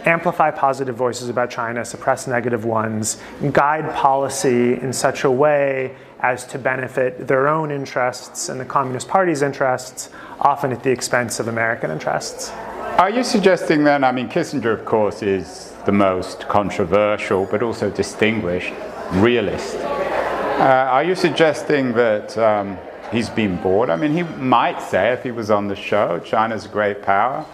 amplify 0.06 0.52
positive 0.52 0.96
voices 0.96 1.28
about 1.28 1.50
China, 1.50 1.84
suppress 1.84 2.28
negative 2.28 2.66
ones, 2.66 3.20
guide 3.52 3.92
policy 3.96 4.74
in 4.74 4.94
such 4.94 5.24
a 5.24 5.32
way 5.32 5.96
as 6.20 6.46
to 6.46 6.60
benefit 6.60 7.28
their 7.28 7.48
own 7.48 7.72
interests 7.72 8.48
and 8.48 8.60
the 8.60 8.66
Communist 8.66 9.08
Party's 9.08 9.42
interests, 9.42 10.12
often 10.40 10.72
at 10.72 10.84
the 10.84 10.92
expense 10.92 11.40
of 11.40 11.48
American 11.48 11.90
interests. 11.90 12.52
Are 12.98 13.10
you 13.10 13.24
suggesting 13.24 13.84
then, 13.84 14.04
I 14.04 14.12
mean, 14.12 14.30
Kissinger, 14.30 14.74
of 14.74 14.86
course, 14.86 15.24
is 15.24 15.74
the 15.86 15.92
most 15.92 16.48
controversial 16.48 17.46
but 17.46 17.64
also 17.64 17.90
distinguished 17.90 18.74
realist. 19.14 19.76
Uh, 19.78 20.88
are 20.92 21.04
you 21.04 21.16
suggesting 21.16 21.94
that 21.94 22.38
um, 22.38 22.78
he's 23.12 23.30
been 23.30 23.60
bored? 23.62 23.90
I 23.90 23.96
mean, 23.96 24.12
he 24.12 24.24
might 24.24 24.82
say, 24.82 25.12
if 25.12 25.24
he 25.24 25.32
was 25.32 25.50
on 25.50 25.68
the 25.68 25.76
show, 25.76 26.20
China's 26.20 26.66
a 26.66 26.70
great 26.70 27.02
power. 27.02 27.46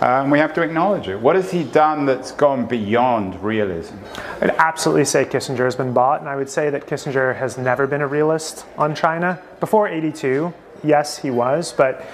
Um, 0.00 0.30
we 0.30 0.38
have 0.38 0.52
to 0.54 0.62
acknowledge 0.62 1.08
it. 1.08 1.20
What 1.20 1.36
has 1.36 1.50
he 1.50 1.64
done 1.64 2.04
that's 2.04 2.32
gone 2.32 2.66
beyond 2.66 3.42
realism? 3.42 3.96
I'd 4.40 4.50
absolutely 4.50 5.04
say 5.04 5.24
Kissinger 5.24 5.64
has 5.64 5.76
been 5.76 5.92
bought, 5.92 6.20
and 6.20 6.28
I 6.28 6.36
would 6.36 6.50
say 6.50 6.70
that 6.70 6.86
Kissinger 6.86 7.36
has 7.36 7.56
never 7.56 7.86
been 7.86 8.02
a 8.02 8.06
realist 8.06 8.66
on 8.76 8.94
China. 8.94 9.40
Before 9.60 9.88
82, 9.88 10.52
yes, 10.82 11.18
he 11.18 11.30
was, 11.30 11.72
but 11.72 12.04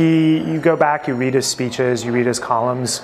he, 0.00 0.38
you 0.38 0.58
go 0.60 0.76
back, 0.76 1.06
you 1.06 1.14
read 1.14 1.34
his 1.34 1.46
speeches, 1.46 2.06
you 2.06 2.10
read 2.10 2.24
his 2.24 2.38
columns, 2.38 3.02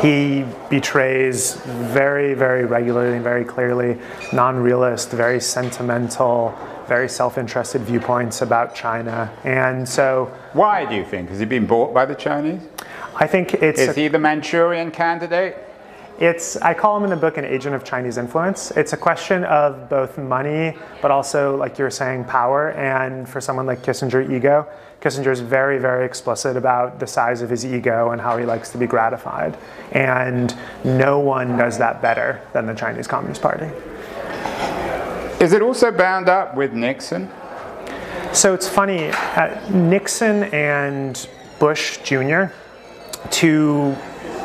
he 0.00 0.44
betrays 0.70 1.54
very, 1.64 2.34
very 2.34 2.64
regularly 2.64 3.14
and 3.14 3.24
very 3.24 3.44
clearly 3.44 3.98
non 4.32 4.56
realist, 4.56 5.10
very 5.10 5.40
sentimental, 5.40 6.56
very 6.86 7.08
self 7.08 7.36
interested 7.36 7.82
viewpoints 7.82 8.42
about 8.42 8.76
China. 8.76 9.32
And 9.42 9.88
so. 9.88 10.32
Why 10.52 10.84
do 10.84 10.94
you 10.94 11.04
think? 11.04 11.30
Has 11.30 11.40
he 11.40 11.46
been 11.46 11.66
bought 11.66 11.92
by 11.92 12.06
the 12.06 12.14
Chinese? 12.14 12.62
I 13.16 13.26
think 13.26 13.54
it's. 13.54 13.80
Is 13.80 13.88
a, 13.88 14.00
he 14.00 14.06
the 14.06 14.20
Manchurian 14.20 14.92
candidate? 14.92 15.63
It's, 16.20 16.56
I 16.58 16.74
call 16.74 16.96
him 16.96 17.04
in 17.04 17.10
the 17.10 17.16
book 17.16 17.38
an 17.38 17.44
agent 17.44 17.74
of 17.74 17.82
Chinese 17.82 18.18
influence. 18.18 18.70
It's 18.72 18.92
a 18.92 18.96
question 18.96 19.44
of 19.44 19.88
both 19.88 20.16
money, 20.16 20.76
but 21.02 21.10
also, 21.10 21.56
like 21.56 21.76
you 21.76 21.84
were 21.84 21.90
saying, 21.90 22.24
power. 22.24 22.70
And 22.72 23.28
for 23.28 23.40
someone 23.40 23.66
like 23.66 23.82
Kissinger, 23.82 24.30
ego. 24.30 24.68
Kissinger 25.00 25.32
is 25.32 25.40
very, 25.40 25.78
very 25.78 26.06
explicit 26.06 26.56
about 26.56 27.00
the 27.00 27.06
size 27.06 27.42
of 27.42 27.50
his 27.50 27.66
ego 27.66 28.12
and 28.12 28.20
how 28.20 28.38
he 28.38 28.46
likes 28.46 28.70
to 28.70 28.78
be 28.78 28.86
gratified. 28.86 29.58
And 29.90 30.56
no 30.84 31.18
one 31.18 31.56
does 31.56 31.78
that 31.78 32.00
better 32.00 32.40
than 32.52 32.66
the 32.66 32.74
Chinese 32.74 33.08
Communist 33.08 33.42
Party. 33.42 33.70
Is 35.42 35.52
it 35.52 35.62
also 35.62 35.90
bound 35.90 36.28
up 36.28 36.56
with 36.56 36.72
Nixon? 36.72 37.28
So 38.32 38.54
it's 38.54 38.68
funny, 38.68 39.10
uh, 39.10 39.60
Nixon 39.70 40.44
and 40.44 41.28
Bush 41.58 41.98
Jr., 41.98 42.46
two 43.30 43.96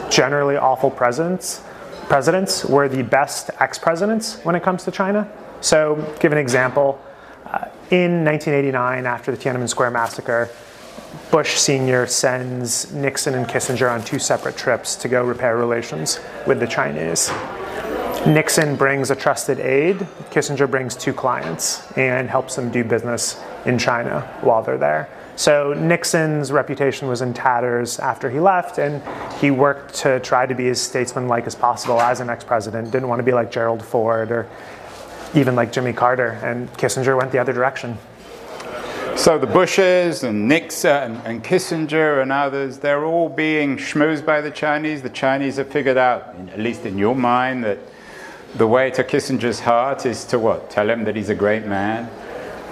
generally 0.09 0.57
awful 0.57 0.91
presidents, 0.91 1.61
presidents 2.07 2.65
were 2.65 2.89
the 2.89 3.03
best 3.03 3.49
ex-presidents 3.59 4.43
when 4.43 4.55
it 4.55 4.63
comes 4.63 4.83
to 4.83 4.91
China. 4.91 5.31
So, 5.61 6.15
give 6.19 6.31
an 6.31 6.37
example. 6.37 7.01
Uh, 7.45 7.67
in 7.91 8.23
1989, 8.23 9.05
after 9.05 9.31
the 9.31 9.37
Tiananmen 9.37 9.69
Square 9.69 9.91
massacre, 9.91 10.49
Bush 11.31 11.55
Sr. 11.55 12.05
sends 12.07 12.91
Nixon 12.93 13.35
and 13.35 13.47
Kissinger 13.47 13.91
on 13.91 14.03
two 14.03 14.19
separate 14.19 14.57
trips 14.57 14.95
to 14.97 15.07
go 15.07 15.23
repair 15.23 15.57
relations 15.57 16.19
with 16.45 16.59
the 16.59 16.67
Chinese. 16.67 17.31
Nixon 18.27 18.75
brings 18.75 19.11
a 19.11 19.15
trusted 19.15 19.59
aide, 19.59 19.97
Kissinger 20.29 20.69
brings 20.69 20.95
two 20.95 21.13
clients 21.13 21.89
and 21.97 22.29
helps 22.29 22.55
them 22.55 22.69
do 22.69 22.83
business 22.83 23.41
in 23.65 23.77
China 23.77 24.21
while 24.41 24.61
they're 24.61 24.77
there. 24.77 25.09
So 25.39 25.74
Nixon's 25.74 26.51
reputation 26.51 27.08
was 27.08 27.22
in 27.22 27.34
tatters 27.34 27.98
after 27.98 28.29
he 28.29 28.41
left, 28.41 28.77
and 28.77 29.01
he 29.36 29.51
worked 29.51 29.93
to 30.00 30.19
try 30.19 30.46
to 30.46 30.53
be 30.53 30.67
as 30.67 30.81
statesmanlike 30.81 31.48
as 31.48 31.55
possible 31.55 32.01
as 32.01 32.19
an 32.19 32.29
ex 32.29 32.43
president. 32.43 32.91
Didn't 32.91 33.08
want 33.08 33.19
to 33.19 33.24
be 33.24 33.31
like 33.31 33.50
Gerald 33.50 33.81
Ford 33.81 34.31
or 34.31 34.50
even 35.34 35.55
like 35.55 35.72
Jimmy 35.72 35.93
Carter, 35.93 36.38
and 36.43 36.67
Kissinger 36.74 37.17
went 37.17 37.31
the 37.31 37.39
other 37.39 37.53
direction. 37.53 37.98
So 39.15 39.38
the 39.39 39.48
Bushes 39.48 40.24
and 40.24 40.50
Nixon 40.50 41.15
and, 41.24 41.41
Kissinger 41.41 42.22
and 42.22 42.34
others, 42.34 42.77
they're 42.79 43.05
all 43.05 43.29
being 43.29 43.77
schmoozed 43.77 44.25
by 44.25 44.41
the 44.41 44.51
Chinese. 44.51 45.01
The 45.03 45.10
Chinese 45.10 45.55
have 45.55 45.69
figured 45.69 45.96
out, 45.96 46.36
at 46.51 46.60
least 46.60 46.86
in 46.86 46.98
your 46.98 47.15
mind, 47.15 47.63
that 47.63 47.77
the 48.55 48.67
way 48.67 48.91
to 48.91 49.05
Kissinger's 49.05 49.62
heart 49.62 50.05
is 50.05 50.25
to 50.25 50.38
what? 50.38 50.69
Tell 50.69 50.89
him 50.89 51.05
that 51.05 51.15
he's 51.15 51.29
a 51.29 51.36
great 51.36 51.65
man, 51.65 52.12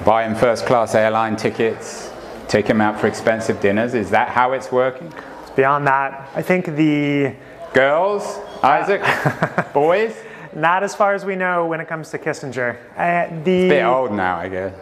buy 0.04 0.26
him 0.26 0.36
first 0.36 0.66
class 0.66 0.96
airline 0.96 1.38
tickets, 1.38 2.07
take 2.48 2.68
him 2.68 2.82
out 2.82 3.00
for 3.00 3.08
expensive 3.08 3.60
dinners. 3.60 3.94
Is 3.94 4.10
that 4.12 4.30
how 4.30 4.54
it's 4.54 4.72
working? 4.72 5.12
It's 5.42 5.52
beyond 5.52 5.88
that. 5.88 6.30
I 6.36 6.42
think 6.42 6.66
the. 6.66 7.36
Girls, 7.74 8.40
Isaac, 8.64 9.04
boys? 9.74 10.16
Not 10.56 10.84
as 10.84 10.96
far 10.96 11.14
as 11.14 11.26
we 11.26 11.36
know 11.36 11.68
when 11.68 11.80
it 11.80 11.88
comes 11.88 12.10
to 12.12 12.18
Kissinger. 12.18 12.78
Uh, 12.96 13.28
the 13.44 13.66
it's 13.66 13.66
a 13.66 13.70
bit 13.70 13.84
old 13.84 14.12
now, 14.14 14.38
I 14.38 14.50
guess. 14.50 14.74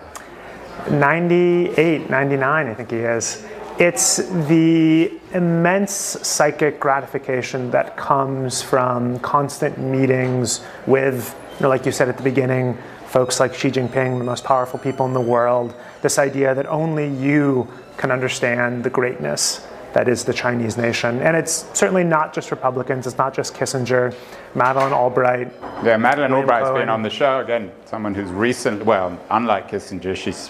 98, 0.89 2.10
99, 2.10 2.67
I 2.67 2.74
think 2.74 2.91
he 2.91 2.98
is. 2.98 3.45
It's 3.77 4.17
the 4.48 5.12
immense 5.34 5.91
psychic 5.91 6.79
gratification 6.79 7.72
that 7.72 7.98
comes 7.98 8.62
from 8.62 9.19
constant 9.19 9.77
meetings 9.77 10.63
with, 10.88 11.36
you 11.55 11.63
know, 11.63 11.69
like 11.69 11.86
you 11.86 11.91
said 11.91 12.07
at 12.07 12.15
the 12.15 12.24
beginning, 12.24 12.77
folks 13.15 13.39
like 13.39 13.55
Xi 13.55 13.72
Jinping, 13.72 14.17
the 14.17 14.25
most 14.25 14.43
powerful 14.43 14.77
people 14.77 15.05
in 15.05 15.13
the 15.13 15.22
world. 15.22 15.74
This 16.01 16.19
idea 16.19 16.53
that 16.53 16.65
only 16.65 17.07
you 17.07 17.65
can 17.95 18.12
understand 18.12 18.84
the 18.84 18.89
greatness 18.89 19.65
that 19.93 20.10
is 20.10 20.25
the 20.25 20.34
Chinese 20.34 20.75
nation. 20.75 21.22
And 21.22 21.38
it's 21.38 21.65
certainly 21.72 22.03
not 22.03 22.34
just 22.34 22.51
Republicans, 22.51 23.07
it's 23.07 23.17
not 23.17 23.34
just 23.34 23.53
Kissinger, 23.53 24.13
Madeleine 24.53 24.91
Albright. 24.91 25.50
Yeah, 25.81 25.95
Madeleine 25.95 26.34
Albright's 26.34 26.67
Cohen. 26.67 26.81
been 26.81 26.89
on 26.89 27.03
the 27.03 27.10
show 27.10 27.39
again, 27.39 27.72
someone 27.86 28.13
who's 28.13 28.29
recently, 28.31 28.84
well, 28.84 29.17
unlike 29.29 29.72
Kissinger, 29.72 30.13
she's 30.13 30.50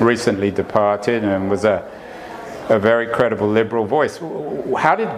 recently 0.00 0.50
departed 0.50 1.22
and 1.22 1.48
was 1.48 1.64
a, 1.64 1.88
a 2.70 2.78
very 2.78 3.06
credible 3.06 3.48
liberal 3.48 3.84
voice. 3.84 4.18
How 4.78 4.94
did 4.94 5.08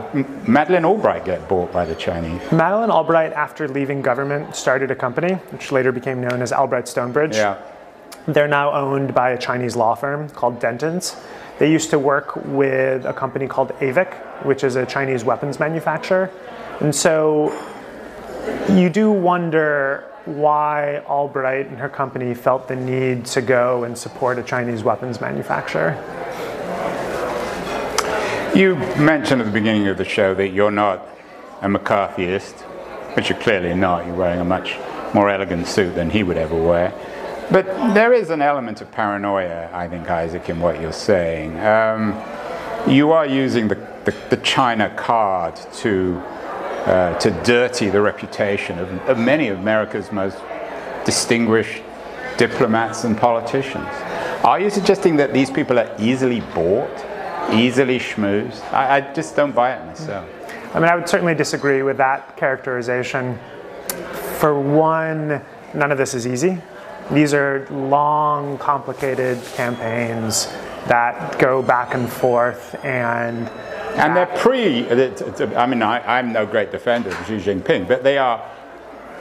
Madeleine 0.49 0.85
Albright 0.85 1.25
get 1.25 1.47
bought 1.49 1.71
by 1.71 1.85
the 1.85 1.95
Chinese? 1.95 2.41
Madeleine 2.51 2.91
Albright, 2.91 3.33
after 3.35 3.69
leaving 3.69 4.01
government, 4.01 4.57
started 4.57 4.91
a 4.91 4.95
company, 4.95 5.35
which 5.51 5.71
later 5.71 5.93
became 5.93 6.21
known 6.21 6.41
as 6.41 6.53
Albright 6.53 6.89
Stonebridge. 6.89 7.37
Yeah. 7.37 7.59
They're 8.27 8.49
now 8.49 8.73
owned 8.73 9.15
by 9.15 9.31
a 9.31 9.39
Chinese 9.39 9.77
law 9.77 9.95
firm 9.95 10.31
called 10.31 10.61
Dentons. 10.61 11.21
They 11.59 11.71
used 11.71 11.91
to 11.91 11.99
work 11.99 12.35
with 12.47 13.05
a 13.05 13.13
company 13.13 13.47
called 13.47 13.71
AVIC, 13.81 14.15
which 14.45 14.65
is 14.65 14.77
a 14.77 14.87
Chinese 14.87 15.23
weapons 15.23 15.61
manufacturer. 15.61 16.31
And 16.81 16.95
so 16.95 17.53
you 18.71 18.89
do 18.89 19.13
wonder 19.13 20.09
why 20.25 21.03
Albright 21.07 21.67
and 21.67 21.79
her 21.79 21.89
company 21.89 22.33
felt 22.33 22.69
the 22.69 22.77
need 22.77 23.27
to 23.27 23.43
go 23.43 23.85
and 23.85 23.99
support 23.99 24.39
a 24.39 24.43
Chinese 24.43 24.83
weapons 24.83 25.21
manufacturer. 25.21 25.99
You 28.55 28.75
mentioned 28.99 29.41
at 29.41 29.47
the 29.47 29.51
beginning 29.51 29.89
of 29.89 29.97
the 29.97 30.05
show 30.05 30.35
that 30.35 30.49
you're 30.49 30.71
not 30.71 31.09
a 31.63 31.69
McCarthyist, 31.69 32.53
which 33.17 33.31
you're 33.31 33.39
clearly 33.39 33.73
not. 33.75 34.05
You're 34.05 34.15
wearing 34.15 34.41
a 34.41 34.45
much 34.45 34.77
more 35.15 35.31
elegant 35.31 35.67
suit 35.67 35.95
than 35.95 36.11
he 36.11 36.23
would 36.23 36.37
ever 36.37 36.55
wear. 36.55 36.93
But 37.51 37.65
there 37.95 38.13
is 38.13 38.29
an 38.29 38.43
element 38.43 38.83
of 38.83 38.93
paranoia, 38.93 39.71
I 39.73 39.89
think, 39.89 40.11
Isaac, 40.11 40.51
in 40.51 40.61
what 40.61 40.83
you're 40.83 40.93
saying. 40.93 41.59
Um, 41.61 42.13
you 42.87 43.13
are 43.13 43.25
using 43.25 43.69
the, 43.69 43.77
the, 44.05 44.15
the 44.29 44.37
China 44.37 44.95
card 44.99 45.57
to, 45.77 46.21
uh, 46.85 47.19
to 47.21 47.31
dirty 47.45 47.89
the 47.89 48.03
reputation 48.03 48.79
of, 48.79 48.91
of 49.09 49.19
many 49.19 49.49
of 49.49 49.61
America's 49.61 50.13
most 50.13 50.37
distinguished 51.07 51.83
diplomats 52.37 53.05
and 53.05 53.17
politicians. 53.17 53.89
Are 54.45 54.61
you 54.61 54.69
suggesting 54.69 55.17
that 55.17 55.33
these 55.33 55.51
people 55.51 55.79
are 55.79 55.91
easily 55.99 56.41
bought, 56.55 57.12
easily 57.51 57.99
schmoozed? 57.99 58.63
I, 58.73 58.97
I 58.97 59.13
just 59.15 59.37
don't 59.37 59.55
buy 59.55 59.75
it 59.75 59.85
myself. 59.87 60.29
I 60.75 60.81
mean, 60.81 60.89
I 60.89 60.97
would 60.97 61.09
certainly 61.09 61.35
disagree 61.35 61.83
with 61.83 61.99
that 61.99 62.37
characterization. 62.37 63.39
For 64.39 64.59
one, 64.59 65.43
none 65.75 65.93
of 65.93 65.99
this 65.99 66.15
is 66.15 66.27
easy. 66.27 66.59
These 67.11 67.35
are 67.35 67.67
long, 67.71 68.59
complicated 68.59 69.43
campaigns 69.55 70.47
that 70.87 71.39
go 71.39 71.63
back 71.63 71.95
and 71.95 72.11
forth 72.11 72.75
and 72.85 73.49
and 73.99 74.17
they're 74.17 74.27
pre 74.27 74.89
i 74.89 75.67
mean 75.67 75.83
I, 75.83 76.19
am 76.19 76.33
no 76.33 76.45
great 76.45 76.73
defender 76.73 77.11
of 77.11 77.27
xi 77.27 77.37
jinping 77.37 77.87
but 77.87 78.03
they 78.03 78.19
are 78.19 78.45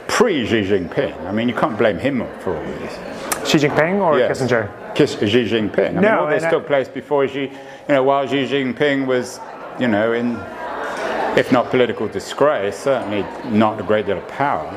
pre 0.08 0.46
xi 0.46 0.62
jinping 0.62 1.26
i 1.26 1.32
mean 1.32 1.48
you 1.48 1.54
can't 1.54 1.78
blame 1.78 1.98
him 1.98 2.26
for 2.40 2.56
all 2.56 2.64
this 2.64 3.48
xi 3.48 3.58
jinping 3.58 4.00
or 4.00 4.18
yes. 4.18 4.40
kissinger 4.40 4.70
Kiss, 4.94 5.14
xi 5.14 5.44
jinping 5.44 5.90
I 5.90 5.92
no, 5.92 6.00
mean, 6.00 6.12
all 6.12 6.26
this 6.28 6.44
took 6.44 6.66
place 6.66 6.88
before 6.88 7.26
xi 7.28 7.42
you 7.42 7.50
know 7.88 8.02
while 8.02 8.26
xi 8.26 8.44
jinping 8.46 9.06
was 9.06 9.40
you 9.80 9.88
know 9.88 10.12
in 10.12 10.36
if 11.36 11.50
not 11.50 11.70
political 11.70 12.08
disgrace, 12.08 12.76
certainly 12.76 13.24
not 13.50 13.80
a 13.80 13.82
great 13.82 14.04
deal 14.04 14.18
of 14.18 14.28
power. 14.28 14.70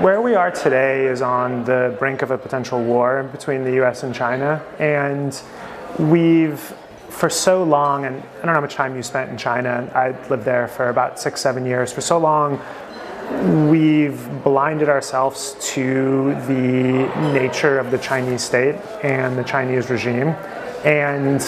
Where 0.00 0.22
we 0.22 0.34
are 0.34 0.52
today 0.52 1.06
is 1.06 1.20
on 1.20 1.64
the 1.64 1.96
brink 1.98 2.22
of 2.22 2.30
a 2.30 2.38
potential 2.38 2.82
war 2.82 3.24
between 3.32 3.64
the 3.64 3.82
US 3.82 4.04
and 4.04 4.14
China. 4.14 4.64
And 4.78 5.40
we've 5.98 6.60
for 7.08 7.30
so 7.30 7.64
long, 7.64 8.04
and 8.04 8.16
I 8.16 8.36
don't 8.36 8.46
know 8.46 8.52
how 8.52 8.60
much 8.60 8.74
time 8.74 8.94
you 8.94 9.02
spent 9.02 9.30
in 9.30 9.38
China. 9.38 9.90
I 9.94 10.10
lived 10.28 10.44
there 10.44 10.68
for 10.68 10.90
about 10.90 11.18
six, 11.18 11.40
seven 11.40 11.64
years. 11.64 11.92
For 11.92 12.02
so 12.02 12.18
long, 12.18 12.60
we've 13.68 14.44
blinded 14.44 14.88
ourselves 14.88 15.56
to 15.60 16.34
the 16.46 17.32
nature 17.32 17.78
of 17.78 17.90
the 17.90 17.98
Chinese 17.98 18.42
state 18.42 18.76
and 19.02 19.36
the 19.36 19.44
Chinese 19.44 19.90
regime. 19.90 20.28
And 20.84 21.40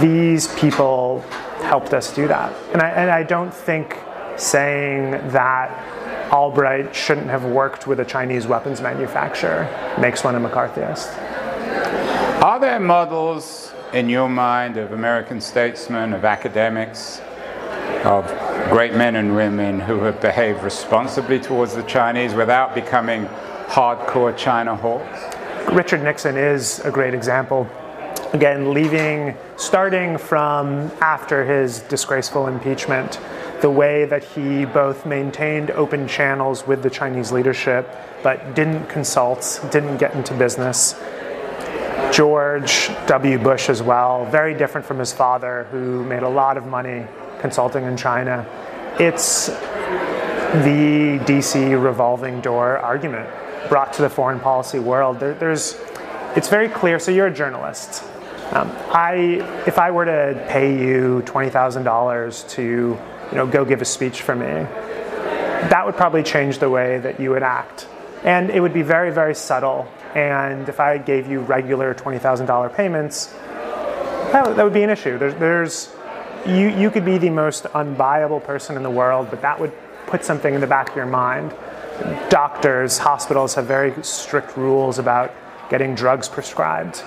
these 0.00 0.48
people 0.54 1.20
helped 1.62 1.94
us 1.94 2.14
do 2.14 2.26
that. 2.28 2.52
And 2.72 2.82
I, 2.82 2.88
and 2.90 3.10
I 3.10 3.22
don't 3.22 3.52
think 3.52 3.96
saying 4.36 5.10
that 5.30 5.70
Albright 6.32 6.94
shouldn't 6.94 7.28
have 7.28 7.44
worked 7.44 7.86
with 7.86 8.00
a 8.00 8.04
Chinese 8.04 8.46
weapons 8.46 8.80
manufacturer 8.80 9.68
makes 10.00 10.24
one 10.24 10.34
a 10.34 10.40
McCarthyist. 10.40 11.16
Are 12.42 12.58
there 12.58 12.80
models 12.80 13.72
in 13.92 14.08
your 14.08 14.28
mind 14.28 14.76
of 14.76 14.92
American 14.92 15.40
statesmen, 15.40 16.12
of 16.12 16.24
academics, 16.24 17.20
of 18.04 18.26
great 18.70 18.94
men 18.94 19.16
and 19.16 19.34
women 19.34 19.80
who 19.80 20.00
have 20.00 20.20
behaved 20.20 20.62
responsibly 20.62 21.38
towards 21.38 21.74
the 21.74 21.82
Chinese 21.82 22.34
without 22.34 22.74
becoming 22.74 23.26
hardcore 23.66 24.36
China 24.36 24.74
hawks? 24.76 25.72
Richard 25.72 26.02
Nixon 26.02 26.36
is 26.36 26.80
a 26.80 26.90
great 26.90 27.14
example. 27.14 27.68
Again, 28.32 28.72
leaving, 28.72 29.36
starting 29.56 30.18
from 30.18 30.90
after 31.00 31.44
his 31.44 31.80
disgraceful 31.80 32.46
impeachment, 32.46 33.20
the 33.60 33.70
way 33.70 34.04
that 34.04 34.24
he 34.24 34.64
both 34.64 35.04
maintained 35.04 35.70
open 35.72 36.08
channels 36.08 36.66
with 36.66 36.82
the 36.82 36.90
Chinese 36.90 37.32
leadership, 37.32 37.88
but 38.22 38.54
didn't 38.54 38.86
consult, 38.88 39.60
didn't 39.70 39.98
get 39.98 40.14
into 40.14 40.32
business. 40.34 40.94
George 42.12 42.90
W. 43.06 43.38
Bush 43.38 43.68
as 43.68 43.82
well, 43.82 44.24
very 44.26 44.54
different 44.54 44.86
from 44.86 44.98
his 44.98 45.12
father, 45.12 45.68
who 45.70 46.04
made 46.04 46.22
a 46.22 46.28
lot 46.28 46.56
of 46.56 46.66
money 46.66 47.06
consulting 47.40 47.84
in 47.84 47.96
China. 47.96 48.46
It's 48.98 49.46
the 49.46 51.18
DC 51.24 51.82
revolving 51.82 52.40
door 52.40 52.78
argument 52.78 53.28
brought 53.68 53.92
to 53.94 54.02
the 54.02 54.10
foreign 54.10 54.40
policy 54.40 54.78
world. 54.78 55.20
There, 55.20 55.34
there's, 55.34 55.80
it's 56.36 56.48
very 56.48 56.68
clear. 56.68 56.98
So 56.98 57.10
you're 57.10 57.28
a 57.28 57.34
journalist. 57.34 58.04
Um, 58.52 58.68
I, 58.90 59.62
if 59.66 59.78
I 59.78 59.90
were 59.92 60.04
to 60.04 60.44
pay 60.48 60.76
you 60.76 61.22
twenty 61.24 61.50
thousand 61.50 61.84
dollars 61.84 62.42
to, 62.54 62.62
you 62.62 63.36
know, 63.36 63.46
go 63.46 63.64
give 63.64 63.80
a 63.80 63.84
speech 63.84 64.22
for 64.22 64.34
me, 64.34 64.66
that 65.70 65.86
would 65.86 65.96
probably 65.96 66.24
change 66.24 66.58
the 66.58 66.68
way 66.68 66.98
that 66.98 67.20
you 67.20 67.30
would 67.30 67.44
act, 67.44 67.86
and 68.24 68.50
it 68.50 68.58
would 68.60 68.72
be 68.72 68.82
very, 68.82 69.12
very 69.12 69.36
subtle. 69.36 69.86
And 70.16 70.68
if 70.68 70.80
I 70.80 70.98
gave 70.98 71.28
you 71.28 71.38
regular 71.38 71.94
twenty 71.94 72.18
thousand 72.18 72.46
dollar 72.46 72.68
payments, 72.68 73.26
that, 74.32 74.56
that 74.56 74.64
would 74.64 74.72
be 74.74 74.82
an 74.82 74.90
issue. 74.90 75.16
There's, 75.16 75.34
there's 75.36 75.94
you, 76.46 76.68
you 76.68 76.90
could 76.90 77.04
be 77.04 77.18
the 77.18 77.30
most 77.30 77.64
unbuyable 77.64 78.42
person 78.44 78.76
in 78.76 78.82
the 78.82 78.90
world, 78.90 79.28
but 79.30 79.42
that 79.42 79.58
would 79.58 79.72
put 80.06 80.24
something 80.24 80.54
in 80.54 80.60
the 80.60 80.66
back 80.66 80.90
of 80.90 80.96
your 80.96 81.06
mind. 81.06 81.54
Doctors, 82.30 82.98
hospitals 82.98 83.54
have 83.54 83.66
very 83.66 83.94
strict 84.02 84.56
rules 84.56 84.98
about 84.98 85.32
getting 85.68 85.94
drugs 85.94 86.28
prescribed. 86.28 87.02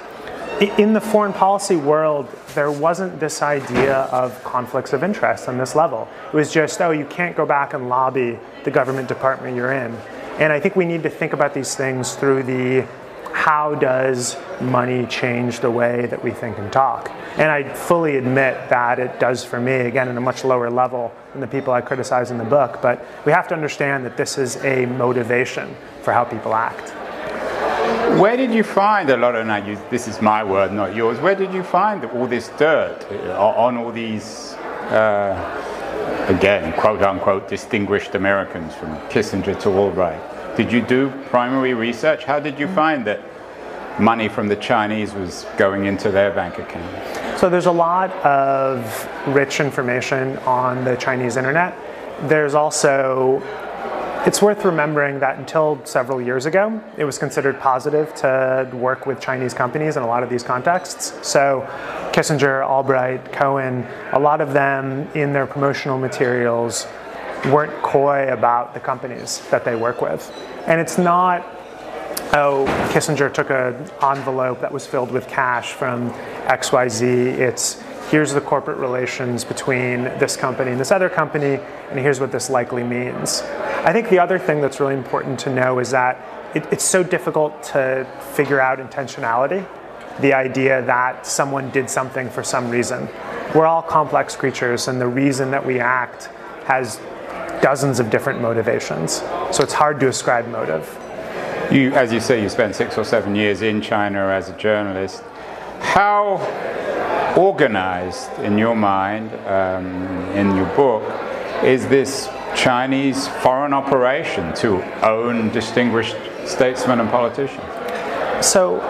In 0.77 0.93
the 0.93 1.01
foreign 1.01 1.33
policy 1.33 1.75
world, 1.75 2.27
there 2.53 2.71
wasn't 2.71 3.19
this 3.19 3.41
idea 3.41 4.01
of 4.03 4.41
conflicts 4.43 4.93
of 4.93 5.03
interest 5.03 5.49
on 5.49 5.57
this 5.57 5.75
level. 5.75 6.07
It 6.27 6.35
was 6.35 6.53
just, 6.53 6.79
oh, 6.79 6.91
you 6.91 7.05
can't 7.05 7.35
go 7.35 7.45
back 7.45 7.73
and 7.73 7.89
lobby 7.89 8.39
the 8.63 8.71
government 8.71 9.07
department 9.07 9.57
you're 9.57 9.73
in. 9.73 9.95
And 10.39 10.53
I 10.53 10.59
think 10.59 10.75
we 10.75 10.85
need 10.85 11.03
to 11.03 11.09
think 11.09 11.33
about 11.33 11.53
these 11.53 11.75
things 11.75 12.15
through 12.15 12.43
the 12.43 12.87
how 13.33 13.75
does 13.75 14.37
money 14.61 15.05
change 15.07 15.59
the 15.59 15.69
way 15.69 16.05
that 16.05 16.23
we 16.23 16.31
think 16.31 16.57
and 16.59 16.71
talk? 16.71 17.11
And 17.37 17.51
I 17.51 17.73
fully 17.73 18.17
admit 18.17 18.69
that 18.69 18.99
it 18.99 19.19
does 19.19 19.43
for 19.43 19.59
me, 19.59 19.73
again, 19.73 20.07
in 20.07 20.15
a 20.17 20.21
much 20.21 20.45
lower 20.45 20.69
level 20.69 21.11
than 21.31 21.41
the 21.41 21.47
people 21.47 21.73
I 21.73 21.81
criticize 21.81 22.31
in 22.31 22.37
the 22.37 22.45
book. 22.45 22.79
But 22.81 23.05
we 23.25 23.31
have 23.31 23.47
to 23.49 23.55
understand 23.55 24.05
that 24.05 24.15
this 24.15 24.37
is 24.37 24.63
a 24.63 24.85
motivation 24.85 25.75
for 26.03 26.13
how 26.13 26.23
people 26.23 26.53
act. 26.53 26.93
Where 28.19 28.37
did 28.37 28.53
you 28.53 28.63
find 28.63 29.09
a 29.09 29.17
lot 29.17 29.35
of, 29.35 29.47
now 29.47 29.55
you, 29.55 29.77
this 29.89 30.07
is 30.07 30.21
my 30.21 30.43
word, 30.43 30.71
not 30.71 30.95
yours, 30.95 31.19
where 31.19 31.35
did 31.35 31.51
you 31.51 31.63
find 31.63 32.05
all 32.05 32.27
this 32.27 32.49
dirt 32.59 33.03
on 33.31 33.77
all 33.77 33.91
these, 33.91 34.53
uh, 34.91 36.27
again, 36.29 36.71
quote 36.73 37.01
unquote, 37.01 37.49
distinguished 37.49 38.13
Americans 38.13 38.75
from 38.75 38.95
Kissinger 39.09 39.59
to 39.61 39.69
Albright? 39.69 40.21
Did 40.55 40.71
you 40.71 40.81
do 40.81 41.09
primary 41.25 41.73
research? 41.73 42.25
How 42.25 42.39
did 42.39 42.59
you 42.59 42.67
mm. 42.67 42.75
find 42.75 43.05
that 43.05 43.21
money 43.99 44.29
from 44.29 44.47
the 44.47 44.55
Chinese 44.55 45.13
was 45.13 45.47
going 45.57 45.85
into 45.85 46.11
their 46.11 46.31
bank 46.31 46.59
account? 46.59 47.39
So 47.39 47.49
there's 47.49 47.65
a 47.65 47.71
lot 47.71 48.11
of 48.23 49.09
rich 49.27 49.59
information 49.59 50.37
on 50.39 50.83
the 50.83 50.95
Chinese 50.95 51.37
internet. 51.37 51.75
There's 52.29 52.53
also 52.53 53.41
it's 54.25 54.41
worth 54.41 54.63
remembering 54.63 55.19
that 55.19 55.37
until 55.37 55.81
several 55.83 56.21
years 56.21 56.45
ago, 56.45 56.81
it 56.97 57.03
was 57.03 57.17
considered 57.17 57.59
positive 57.59 58.13
to 58.15 58.69
work 58.71 59.05
with 59.05 59.19
Chinese 59.19 59.53
companies 59.53 59.97
in 59.97 60.03
a 60.03 60.07
lot 60.07 60.23
of 60.23 60.29
these 60.29 60.43
contexts. 60.43 61.27
So, 61.27 61.67
Kissinger, 62.13 62.65
Albright, 62.65 63.33
Cohen, 63.33 63.85
a 64.13 64.19
lot 64.19 64.39
of 64.39 64.53
them 64.53 65.09
in 65.13 65.33
their 65.33 65.45
promotional 65.45 65.97
materials 65.97 66.87
weren't 67.45 67.81
coy 67.81 68.27
about 68.31 68.73
the 68.73 68.79
companies 68.79 69.41
that 69.49 69.65
they 69.65 69.75
work 69.75 70.01
with. 70.01 70.31
And 70.67 70.79
it's 70.79 70.97
not, 70.97 71.41
oh, 72.33 72.65
Kissinger 72.93 73.33
took 73.33 73.49
an 73.49 73.89
envelope 74.01 74.61
that 74.61 74.71
was 74.71 74.87
filled 74.87 75.11
with 75.11 75.27
cash 75.27 75.73
from 75.73 76.11
XYZ. 76.47 77.01
It's 77.01 77.81
here's 78.09 78.33
the 78.33 78.41
corporate 78.41 78.77
relations 78.77 79.43
between 79.43 80.03
this 80.19 80.37
company 80.37 80.71
and 80.71 80.79
this 80.79 80.91
other 80.91 81.09
company, 81.09 81.59
and 81.89 81.99
here's 81.99 82.19
what 82.19 82.31
this 82.31 82.49
likely 82.49 82.83
means. 82.83 83.41
I 83.85 83.91
think 83.91 84.09
the 84.09 84.19
other 84.19 84.37
thing 84.37 84.61
that's 84.61 84.79
really 84.79 84.93
important 84.93 85.39
to 85.41 85.53
know 85.53 85.79
is 85.79 85.91
that 85.91 86.23
it, 86.55 86.65
it's 86.71 86.83
so 86.83 87.03
difficult 87.03 87.63
to 87.63 88.07
figure 88.33 88.59
out 88.59 88.79
intentionality. 88.79 89.67
The 90.21 90.33
idea 90.33 90.83
that 90.83 91.25
someone 91.25 91.71
did 91.71 91.89
something 91.89 92.29
for 92.29 92.43
some 92.43 92.69
reason. 92.69 93.09
We're 93.55 93.65
all 93.65 93.81
complex 93.81 94.35
creatures, 94.35 94.87
and 94.87 95.01
the 95.01 95.07
reason 95.07 95.49
that 95.51 95.65
we 95.65 95.79
act 95.79 96.25
has 96.65 96.99
dozens 97.63 98.01
of 98.01 98.09
different 98.09 98.41
motivations. 98.41 99.23
So 99.51 99.63
it's 99.63 99.73
hard 99.73 99.99
to 100.01 100.09
ascribe 100.09 100.47
motive. 100.49 100.85
You, 101.71 101.93
as 101.93 102.11
you 102.11 102.19
say, 102.19 102.43
you 102.43 102.49
spent 102.49 102.75
six 102.75 102.97
or 102.97 103.05
seven 103.05 103.35
years 103.35 103.61
in 103.61 103.81
China 103.81 104.27
as 104.27 104.49
a 104.49 104.57
journalist. 104.57 105.23
How 105.79 106.37
organized, 107.37 108.29
in 108.39 108.57
your 108.57 108.75
mind, 108.75 109.31
um, 109.47 109.85
in 110.35 110.55
your 110.57 110.67
book, 110.75 111.03
is 111.63 111.87
this 111.87 112.29
Chinese 112.53 113.29
foreign 113.29 113.73
operation 113.73 114.53
to 114.55 114.83
own 115.07 115.49
distinguished 115.51 116.17
statesmen 116.45 116.99
and 116.99 117.09
politicians? 117.09 117.63
So 118.45 118.81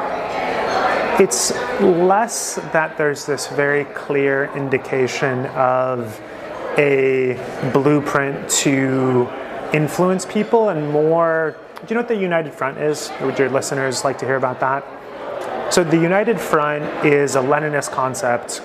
it's 1.20 1.52
less 1.80 2.56
that 2.74 2.98
there's 2.98 3.28
this 3.28 3.48
very 3.48 3.86
clear 3.86 4.50
indication 4.56 5.46
of 5.48 6.20
a 6.78 7.40
blueprint 7.72 8.50
to 8.50 9.30
influence 9.74 10.26
people 10.26 10.70
and 10.70 10.90
more. 10.92 11.58
Do 11.76 11.88
you 11.90 11.96
know 11.96 12.02
what 12.02 12.08
the 12.08 12.16
United 12.16 12.54
Front 12.54 12.78
is? 12.78 13.12
Would 13.22 13.38
your 13.38 13.50
listeners 13.50 14.04
like 14.04 14.18
to 14.20 14.26
hear 14.26 14.38
about 14.38 14.60
that? 14.60 14.84
So, 15.74 15.84
the 15.84 15.98
United 15.98 16.40
Front 16.40 16.84
is 17.06 17.36
a 17.36 17.40
Leninist 17.40 17.92
concept, 17.92 18.62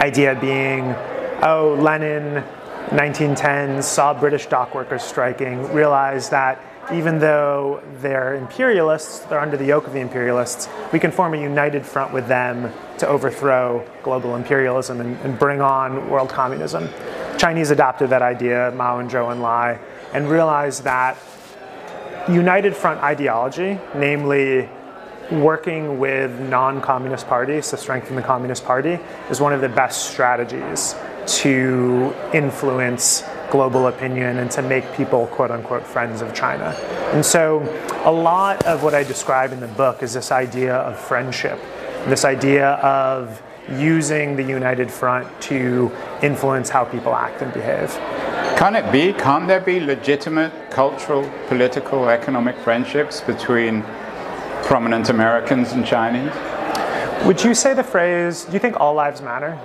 idea 0.00 0.38
being, 0.40 0.94
oh, 1.42 1.76
Lenin, 1.80 2.42
1910, 2.90 3.82
saw 3.82 4.14
British 4.14 4.46
dockworkers 4.46 5.00
striking, 5.00 5.72
realized 5.72 6.30
that 6.30 6.62
even 6.92 7.18
though 7.18 7.82
they're 8.00 8.34
imperialists, 8.34 9.20
they're 9.20 9.40
under 9.40 9.56
the 9.56 9.64
yoke 9.66 9.86
of 9.86 9.92
the 9.92 10.00
imperialists, 10.00 10.68
we 10.92 10.98
can 10.98 11.10
form 11.10 11.34
a 11.34 11.40
united 11.40 11.84
front 11.84 12.12
with 12.12 12.26
them 12.28 12.72
to 12.98 13.06
overthrow 13.06 13.86
global 14.02 14.36
imperialism 14.36 15.00
and, 15.00 15.16
and 15.20 15.38
bring 15.38 15.60
on 15.60 16.08
world 16.08 16.30
communism. 16.30 16.88
Chinese 17.36 17.70
adopted 17.70 18.10
that 18.10 18.22
idea, 18.22 18.72
Mao 18.74 18.98
and 18.98 19.10
Zhou 19.10 19.30
and 19.30 19.40
Enlai, 19.40 19.78
and 20.14 20.28
realized 20.28 20.84
that 20.84 21.16
united 22.28 22.74
front 22.74 23.00
ideology, 23.00 23.78
namely 23.94 24.68
working 25.30 25.98
with 25.98 26.30
non-communist 26.40 27.26
parties 27.26 27.68
to 27.68 27.76
strengthen 27.76 28.16
the 28.16 28.22
communist 28.22 28.64
party 28.64 28.98
is 29.30 29.40
one 29.40 29.52
of 29.52 29.60
the 29.60 29.68
best 29.68 30.10
strategies 30.10 30.94
to 31.26 32.14
influence 32.32 33.22
global 33.50 33.86
opinion 33.86 34.38
and 34.38 34.50
to 34.50 34.62
make 34.62 34.90
people 34.94 35.26
quote 35.28 35.50
unquote 35.50 35.86
friends 35.86 36.20
of 36.20 36.34
China. 36.34 36.74
And 37.12 37.24
so 37.24 37.60
a 38.04 38.12
lot 38.12 38.64
of 38.64 38.82
what 38.82 38.94
I 38.94 39.02
describe 39.02 39.52
in 39.52 39.60
the 39.60 39.68
book 39.68 40.02
is 40.02 40.14
this 40.14 40.30
idea 40.32 40.76
of 40.76 40.98
friendship, 40.98 41.58
this 42.06 42.24
idea 42.24 42.72
of 42.74 43.42
using 43.76 44.36
the 44.36 44.42
United 44.42 44.90
Front 44.90 45.28
to 45.42 45.90
influence 46.22 46.70
how 46.70 46.84
people 46.84 47.14
act 47.14 47.42
and 47.42 47.52
behave. 47.52 47.90
Can 48.58 48.74
it 48.74 48.90
be? 48.90 49.12
Can't 49.12 49.46
there 49.46 49.60
be 49.60 49.78
legitimate 49.78 50.52
cultural, 50.70 51.30
political, 51.48 52.08
economic 52.08 52.56
friendships 52.58 53.20
between 53.20 53.82
prominent 54.62 55.10
Americans 55.10 55.72
and 55.72 55.84
Chinese? 55.84 56.32
Would 57.26 57.42
you 57.44 57.54
say 57.54 57.74
the 57.74 57.84
phrase, 57.84 58.44
do 58.44 58.52
you 58.52 58.58
think 58.58 58.80
all 58.80 58.94
lives 58.94 59.20
matter? 59.20 59.58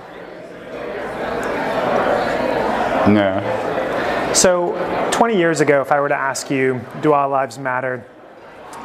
No. 3.07 3.62
So, 4.33 4.73
20 5.11 5.37
years 5.37 5.61
ago, 5.61 5.81
if 5.81 5.91
I 5.91 5.99
were 5.99 6.09
to 6.09 6.15
ask 6.15 6.49
you, 6.49 6.81
do 7.01 7.13
all 7.13 7.29
lives 7.29 7.59
matter? 7.59 8.03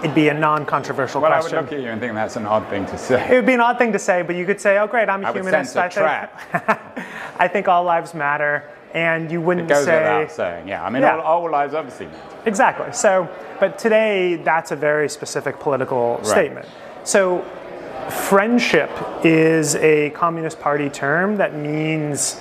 It'd 0.00 0.14
be 0.14 0.28
a 0.28 0.34
non 0.34 0.64
controversial 0.66 1.20
question. 1.20 1.32
Well, 1.52 1.58
I 1.58 1.62
would 1.62 1.70
look 1.70 1.72
at 1.78 1.82
you 1.84 1.90
and 1.90 2.00
think 2.00 2.14
that's 2.14 2.36
an 2.36 2.46
odd 2.46 2.68
thing 2.68 2.86
to 2.86 2.98
say. 2.98 3.26
It 3.32 3.34
would 3.34 3.46
be 3.46 3.54
an 3.54 3.60
odd 3.60 3.78
thing 3.78 3.92
to 3.92 3.98
say, 3.98 4.22
but 4.22 4.36
you 4.36 4.44
could 4.46 4.60
say, 4.60 4.78
"Oh, 4.78 4.86
great, 4.86 5.08
I'm 5.08 5.24
a 5.24 5.28
I 5.28 5.30
would 5.32 5.42
humanist. 5.42 5.72
sense 5.72 5.96
a 5.96 6.02
I 6.04 6.26
think 6.26 7.04
I 7.40 7.48
think 7.48 7.66
all 7.66 7.82
lives 7.82 8.14
matter," 8.14 8.62
and 8.94 9.28
you 9.32 9.40
wouldn't 9.40 9.68
it 9.68 9.74
Goes 9.74 9.86
say 9.86 9.96
without 9.98 10.30
saying, 10.30 10.68
yeah. 10.68 10.84
I 10.84 10.90
mean, 10.90 11.02
Yeah. 11.02 11.16
all, 11.16 11.42
all 11.42 11.50
lives 11.50 11.74
obviously 11.74 12.06
matter. 12.06 12.18
exactly. 12.46 12.92
So, 12.92 13.28
but 13.58 13.76
today 13.78 14.36
that's 14.36 14.70
a 14.70 14.76
very 14.76 15.08
specific 15.08 15.58
political 15.58 16.20
statement. 16.22 16.66
So, 17.02 17.42
friendship 18.08 18.90
is 19.24 19.74
a 19.76 20.10
Communist 20.10 20.60
Party 20.60 20.90
term 20.90 21.36
that 21.38 21.54
means 21.56 22.40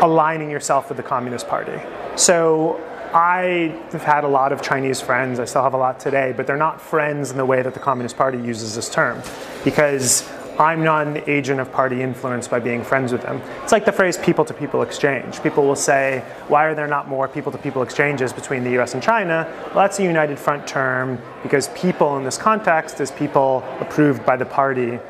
aligning 0.00 0.50
yourself 0.50 0.88
with 0.88 0.96
the 0.96 1.02
Communist 1.02 1.46
Party. 1.48 1.78
So 2.16 2.80
I 3.12 3.74
have 3.92 4.02
had 4.02 4.24
a 4.24 4.28
lot 4.28 4.52
of 4.52 4.62
Chinese 4.62 5.00
friends, 5.00 5.38
I 5.38 5.44
still 5.44 5.62
have 5.62 5.74
a 5.74 5.78
lot 5.78 6.00
today, 6.00 6.32
but 6.36 6.46
they're 6.46 6.56
not 6.56 6.80
friends 6.80 7.30
in 7.30 7.36
the 7.36 7.44
way 7.44 7.62
that 7.62 7.74
the 7.74 7.80
Communist 7.80 8.16
Party 8.16 8.38
uses 8.38 8.74
this 8.74 8.90
term 8.90 9.22
because 9.64 10.28
I'm 10.58 10.84
not 10.84 11.08
an 11.08 11.22
agent 11.26 11.58
of 11.58 11.72
party 11.72 12.00
influence 12.00 12.46
by 12.46 12.60
being 12.60 12.84
friends 12.84 13.10
with 13.10 13.22
them. 13.22 13.42
It's 13.64 13.72
like 13.72 13.84
the 13.84 13.92
phrase 13.92 14.16
people 14.18 14.44
to 14.44 14.54
people 14.54 14.82
exchange. 14.82 15.42
People 15.42 15.64
will 15.64 15.74
say, 15.74 16.24
why 16.46 16.64
are 16.64 16.74
there 16.76 16.86
not 16.86 17.08
more 17.08 17.26
people 17.26 17.50
to 17.50 17.58
people 17.58 17.82
exchanges 17.82 18.32
between 18.32 18.62
the 18.62 18.80
US 18.80 18.94
and 18.94 19.02
China? 19.02 19.52
Well, 19.66 19.84
that's 19.84 19.98
a 19.98 20.04
United 20.04 20.38
Front 20.38 20.66
term 20.68 21.20
because 21.42 21.68
people 21.68 22.16
in 22.18 22.24
this 22.24 22.38
context 22.38 23.00
is 23.00 23.10
people 23.10 23.64
approved 23.80 24.24
by 24.24 24.36
the 24.36 24.46
party 24.46 25.00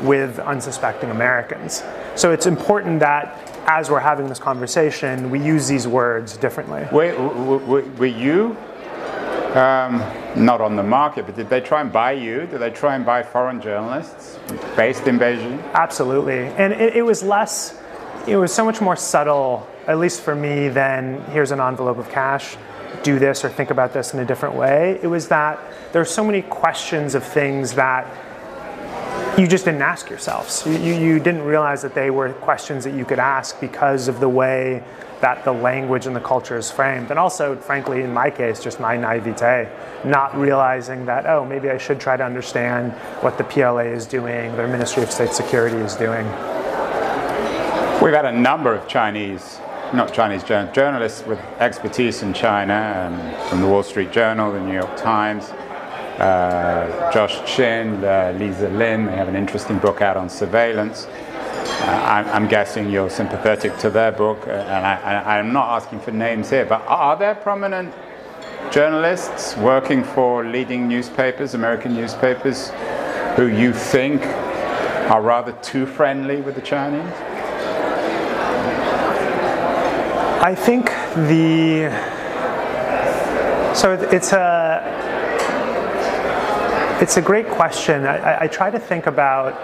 with 0.00 0.38
unsuspecting 0.38 1.10
Americans. 1.10 1.82
So 2.14 2.32
it's 2.32 2.46
important 2.46 3.00
that 3.00 3.53
as 3.66 3.90
we're 3.90 4.00
having 4.00 4.28
this 4.28 4.38
conversation, 4.38 5.30
we 5.30 5.40
use 5.40 5.68
these 5.68 5.86
words 5.88 6.36
differently. 6.36 6.86
Were, 6.92 7.14
were, 7.58 7.82
were 7.82 8.06
you 8.06 8.56
um, 9.54 9.98
not 10.36 10.60
on 10.60 10.76
the 10.76 10.82
market, 10.82 11.26
but 11.26 11.36
did 11.36 11.48
they 11.48 11.60
try 11.60 11.80
and 11.80 11.92
buy 11.92 12.12
you? 12.12 12.46
Did 12.46 12.58
they 12.58 12.70
try 12.70 12.96
and 12.96 13.06
buy 13.06 13.22
foreign 13.22 13.60
journalists 13.60 14.38
based 14.76 15.06
in 15.06 15.18
Beijing? 15.18 15.62
Absolutely. 15.72 16.46
And 16.58 16.72
it, 16.72 16.96
it 16.96 17.02
was 17.02 17.22
less, 17.22 17.80
it 18.26 18.36
was 18.36 18.52
so 18.52 18.64
much 18.64 18.80
more 18.80 18.96
subtle, 18.96 19.66
at 19.86 19.98
least 19.98 20.22
for 20.22 20.34
me, 20.34 20.68
than 20.68 21.20
here's 21.30 21.50
an 21.50 21.60
envelope 21.60 21.98
of 21.98 22.10
cash, 22.10 22.56
do 23.02 23.18
this 23.18 23.44
or 23.44 23.48
think 23.48 23.70
about 23.70 23.92
this 23.92 24.14
in 24.14 24.20
a 24.20 24.24
different 24.24 24.54
way. 24.54 24.98
It 25.02 25.06
was 25.06 25.28
that 25.28 25.58
there 25.92 26.02
are 26.02 26.06
so 26.06 26.24
many 26.24 26.42
questions 26.42 27.14
of 27.14 27.24
things 27.24 27.74
that 27.74 28.06
you 29.38 29.46
just 29.48 29.64
didn't 29.64 29.82
ask 29.82 30.08
yourselves. 30.08 30.64
You, 30.66 30.94
you, 30.94 31.18
didn't 31.18 31.42
realize 31.42 31.82
that 31.82 31.94
they 31.94 32.10
were 32.10 32.32
questions 32.34 32.84
that 32.84 32.94
you 32.94 33.04
could 33.04 33.18
ask 33.18 33.60
because 33.60 34.06
of 34.06 34.20
the 34.20 34.28
way 34.28 34.82
that 35.20 35.44
the 35.44 35.52
language 35.52 36.06
and 36.06 36.14
the 36.14 36.20
culture 36.20 36.56
is 36.56 36.70
framed. 36.70 37.10
And 37.10 37.18
also, 37.18 37.56
frankly, 37.56 38.02
in 38.02 38.12
my 38.12 38.30
case, 38.30 38.62
just 38.62 38.78
my 38.78 38.96
naivete, 38.96 39.68
not 40.04 40.36
realizing 40.36 41.06
that, 41.06 41.26
oh, 41.26 41.44
maybe 41.44 41.70
I 41.70 41.78
should 41.78 41.98
try 41.98 42.16
to 42.16 42.24
understand 42.24 42.92
what 43.22 43.38
the 43.38 43.44
PLA 43.44 43.90
is 43.90 44.06
doing, 44.06 44.54
their 44.56 44.68
Ministry 44.68 45.02
of 45.02 45.10
State 45.10 45.32
Security 45.32 45.78
is 45.78 45.96
doing. 45.96 46.26
We've 48.02 48.12
had 48.12 48.26
a 48.26 48.32
number 48.32 48.74
of 48.74 48.86
Chinese, 48.86 49.58
not 49.92 50.12
Chinese 50.12 50.44
journalists 50.44 51.26
with 51.26 51.38
expertise 51.58 52.22
in 52.22 52.34
China, 52.34 53.10
um, 53.10 53.48
from 53.48 53.62
the 53.62 53.66
Wall 53.66 53.82
Street 53.82 54.12
Journal, 54.12 54.52
the 54.52 54.60
New 54.60 54.74
York 54.74 54.96
Times, 54.96 55.50
Josh 56.18 57.40
Chin, 57.44 58.04
uh, 58.04 58.34
Liza 58.38 58.68
Lin. 58.68 59.06
They 59.06 59.16
have 59.16 59.28
an 59.28 59.36
interesting 59.36 59.78
book 59.78 60.00
out 60.00 60.16
on 60.16 60.28
surveillance. 60.28 61.06
Uh, 61.06 62.24
I'm, 62.32 62.46
guessing 62.48 62.90
you're 62.90 63.10
sympathetic 63.10 63.76
to 63.78 63.90
their 63.90 64.12
book, 64.12 64.46
uh, 64.46 64.50
and 64.50 64.86
I, 64.86 65.38
I'm 65.38 65.52
not 65.52 65.70
asking 65.82 66.00
for 66.00 66.12
names 66.12 66.50
here, 66.50 66.64
but 66.64 66.82
are 66.86 67.16
there 67.16 67.34
prominent 67.34 67.92
journalists 68.70 69.56
working 69.56 70.04
for 70.04 70.44
leading 70.44 70.88
newspapers, 70.88 71.54
American 71.54 71.94
newspapers, 71.94 72.70
who 73.36 73.46
you 73.46 73.72
think 73.72 74.24
are 75.10 75.20
rather 75.20 75.52
too 75.62 75.84
friendly 75.86 76.40
with 76.40 76.54
the 76.54 76.62
Chinese? 76.62 77.12
I 80.42 80.54
think 80.54 80.86
the 81.28 81.90
so 83.74 83.92
it- 83.92 84.12
it's 84.12 84.32
a 84.32 84.63
it's 87.00 87.16
a 87.16 87.22
great 87.22 87.48
question. 87.48 88.06
I, 88.06 88.44
I- 88.44 88.46
try 88.48 88.70
to 88.70 88.78
think 88.78 89.06
about. 89.06 89.54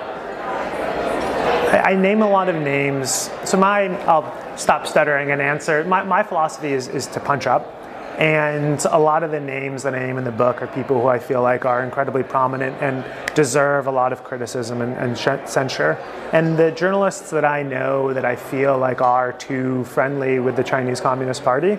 I, 1.73 1.93
I 1.93 1.95
name 1.97 2.23
a 2.23 2.29
lot 2.29 2.49
of 2.49 2.57
names. 2.57 3.31
So 3.45 3.57
my 3.57 3.89
I'll 4.07 4.59
stop 4.59 4.87
stuttering 4.87 5.31
and 5.31 5.41
answer. 5.41 5.85
My, 5.85 6.03
my 6.03 6.23
philosophy 6.23 6.73
is, 6.73 6.89
is 6.89 7.07
to 7.09 7.21
punch 7.21 7.47
up. 7.47 7.77
And 8.19 8.85
a 8.91 8.99
lot 8.99 9.23
of 9.23 9.31
the 9.31 9.41
names 9.41 9.83
that 9.85 9.95
I 9.95 10.01
name 10.01 10.19
in 10.19 10.25
the 10.25 10.33
book 10.33 10.61
are 10.61 10.67
people 10.67 11.01
who 11.01 11.07
I 11.09 11.19
feel 11.19 11.41
like 11.41 11.65
are 11.65 11.83
incredibly 11.83 12.23
prominent 12.23 12.77
and 12.83 13.03
deserve 13.35 13.87
a 13.87 13.91
lot 13.91 14.13
of 14.13 14.25
criticism 14.25 14.83
and, 14.83 14.93
and 14.95 15.17
censure. 15.49 15.93
And 16.33 16.59
the 16.59 16.71
journalists 16.71 17.31
that 17.31 17.47
I 17.47 17.63
know 17.63 18.13
that 18.13 18.27
I 18.27 18.37
feel 18.37 18.77
like 18.77 19.01
are 19.01 19.33
too 19.33 19.85
friendly 19.85 20.39
with 20.39 20.57
the 20.57 20.65
Chinese 20.65 21.01
Communist 21.01 21.43
Party, 21.45 21.79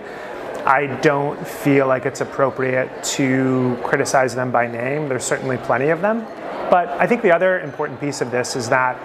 I 0.65 0.87
don't 1.01 1.45
feel 1.47 1.87
like 1.87 2.05
it's 2.05 2.21
appropriate 2.21 3.03
to 3.15 3.77
criticize 3.83 4.35
them 4.35 4.51
by 4.51 4.67
name. 4.67 5.09
There's 5.09 5.23
certainly 5.23 5.57
plenty 5.57 5.89
of 5.89 6.01
them. 6.01 6.25
But 6.69 6.89
I 6.89 7.07
think 7.07 7.21
the 7.21 7.31
other 7.31 7.59
important 7.61 7.99
piece 7.99 8.21
of 8.21 8.31
this 8.31 8.55
is 8.55 8.69
that 8.69 8.97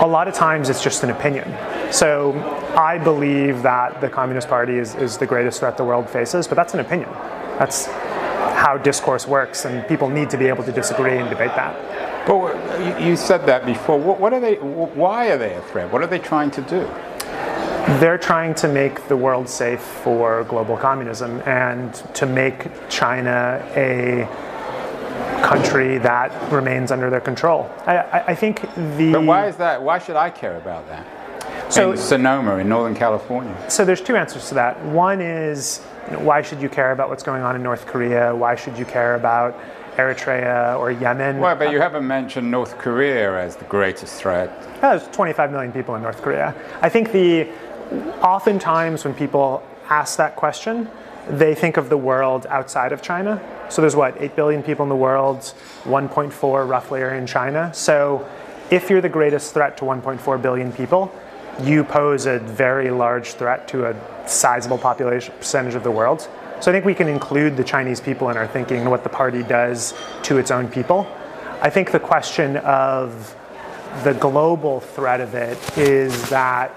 a 0.00 0.06
lot 0.06 0.28
of 0.28 0.34
times 0.34 0.70
it's 0.70 0.82
just 0.82 1.02
an 1.02 1.10
opinion. 1.10 1.52
So 1.92 2.32
I 2.76 2.98
believe 2.98 3.62
that 3.62 4.00
the 4.00 4.08
Communist 4.08 4.48
Party 4.48 4.78
is, 4.78 4.94
is 4.94 5.18
the 5.18 5.26
greatest 5.26 5.60
threat 5.60 5.76
the 5.76 5.84
world 5.84 6.08
faces, 6.08 6.46
but 6.46 6.54
that's 6.54 6.74
an 6.74 6.80
opinion. 6.80 7.10
That's 7.58 7.86
how 7.86 8.78
discourse 8.78 9.26
works, 9.26 9.64
and 9.64 9.86
people 9.86 10.08
need 10.08 10.30
to 10.30 10.36
be 10.36 10.46
able 10.46 10.64
to 10.64 10.72
disagree 10.72 11.16
and 11.18 11.28
debate 11.28 11.54
that. 11.56 12.26
But 12.26 13.00
you- 13.00 13.16
said 13.16 13.46
that 13.46 13.64
before. 13.64 13.98
What 13.98 14.32
are 14.32 14.40
they? 14.40 14.56
Why 14.56 15.30
are 15.30 15.38
they 15.38 15.54
a 15.54 15.60
threat? 15.62 15.90
What 15.92 16.02
are 16.02 16.06
they 16.06 16.18
trying 16.18 16.50
to 16.52 16.60
do? 16.62 16.88
They're 17.96 18.18
trying 18.18 18.54
to 18.56 18.68
make 18.68 19.08
the 19.08 19.16
world 19.16 19.48
safe 19.48 19.80
for 19.80 20.44
global 20.44 20.76
communism 20.76 21.40
and 21.46 21.94
to 22.14 22.26
make 22.26 22.68
China 22.90 23.64
a 23.74 24.28
country 25.42 25.96
that 25.98 26.30
remains 26.52 26.92
under 26.92 27.08
their 27.08 27.22
control. 27.22 27.68
I, 27.86 27.96
I, 27.96 28.24
I 28.28 28.34
think 28.34 28.60
the. 28.98 29.12
But 29.12 29.24
why 29.24 29.46
is 29.48 29.56
that? 29.56 29.82
Why 29.82 29.98
should 29.98 30.16
I 30.16 30.28
care 30.28 30.58
about 30.58 30.86
that? 30.88 31.72
So- 31.72 31.92
in 31.92 31.96
Sonoma, 31.96 32.58
in 32.58 32.68
Northern 32.68 32.94
California. 32.94 33.56
So 33.70 33.86
there's 33.86 34.02
two 34.02 34.16
answers 34.16 34.48
to 34.48 34.54
that. 34.54 34.80
One 34.84 35.22
is 35.22 35.80
you 36.10 36.12
know, 36.12 36.22
why 36.22 36.42
should 36.42 36.60
you 36.60 36.68
care 36.68 36.92
about 36.92 37.08
what's 37.08 37.22
going 37.22 37.42
on 37.42 37.56
in 37.56 37.62
North 37.62 37.86
Korea? 37.86 38.36
Why 38.36 38.54
should 38.54 38.78
you 38.78 38.84
care 38.84 39.14
about 39.14 39.58
Eritrea 39.96 40.78
or 40.78 40.90
Yemen? 40.90 41.38
Well, 41.38 41.56
but 41.56 41.68
uh, 41.68 41.70
you 41.70 41.80
haven't 41.80 42.06
mentioned 42.06 42.50
North 42.50 42.78
Korea 42.78 43.38
as 43.38 43.56
the 43.56 43.64
greatest 43.64 44.14
threat. 44.14 44.50
Oh, 44.82 44.96
There's 44.96 45.08
25 45.08 45.50
million 45.50 45.72
people 45.72 45.94
in 45.96 46.02
North 46.02 46.22
Korea. 46.22 46.54
I 46.82 46.88
think 46.88 47.12
the 47.12 47.48
oftentimes 48.22 49.04
when 49.04 49.14
people 49.14 49.62
ask 49.88 50.16
that 50.18 50.36
question, 50.36 50.88
they 51.28 51.54
think 51.54 51.76
of 51.76 51.88
the 51.88 51.96
world 51.96 52.46
outside 52.48 52.92
of 52.92 53.02
China. 53.02 53.40
So 53.68 53.82
there's 53.82 53.96
what 53.96 54.20
8 54.20 54.34
billion 54.34 54.62
people 54.62 54.84
in 54.84 54.88
the 54.88 54.96
world, 54.96 55.52
1.4 55.84 56.68
roughly 56.68 57.02
are 57.02 57.14
in 57.14 57.26
China. 57.26 57.72
So 57.74 58.26
if 58.70 58.88
you're 58.88 59.00
the 59.00 59.08
greatest 59.08 59.52
threat 59.52 59.76
to 59.78 59.84
1.4 59.84 60.40
billion 60.40 60.72
people, 60.72 61.12
you 61.60 61.84
pose 61.84 62.26
a 62.26 62.38
very 62.38 62.90
large 62.90 63.32
threat 63.32 63.68
to 63.68 63.86
a 63.86 64.28
sizable 64.28 64.78
population 64.78 65.34
percentage 65.38 65.74
of 65.74 65.82
the 65.82 65.90
world. 65.90 66.28
So 66.60 66.70
I 66.70 66.74
think 66.74 66.84
we 66.84 66.94
can 66.94 67.08
include 67.08 67.56
the 67.56 67.64
Chinese 67.64 68.00
people 68.00 68.30
in 68.30 68.36
our 68.36 68.46
thinking 68.46 68.78
and 68.78 68.90
what 68.90 69.02
the 69.02 69.08
party 69.08 69.42
does 69.42 69.94
to 70.24 70.38
its 70.38 70.50
own 70.50 70.68
people. 70.68 71.06
I 71.60 71.70
think 71.70 71.90
the 71.90 72.00
question 72.00 72.56
of 72.58 73.34
the 74.04 74.14
global 74.14 74.80
threat 74.80 75.20
of 75.20 75.34
it 75.34 75.58
is 75.76 76.28
that 76.30 76.74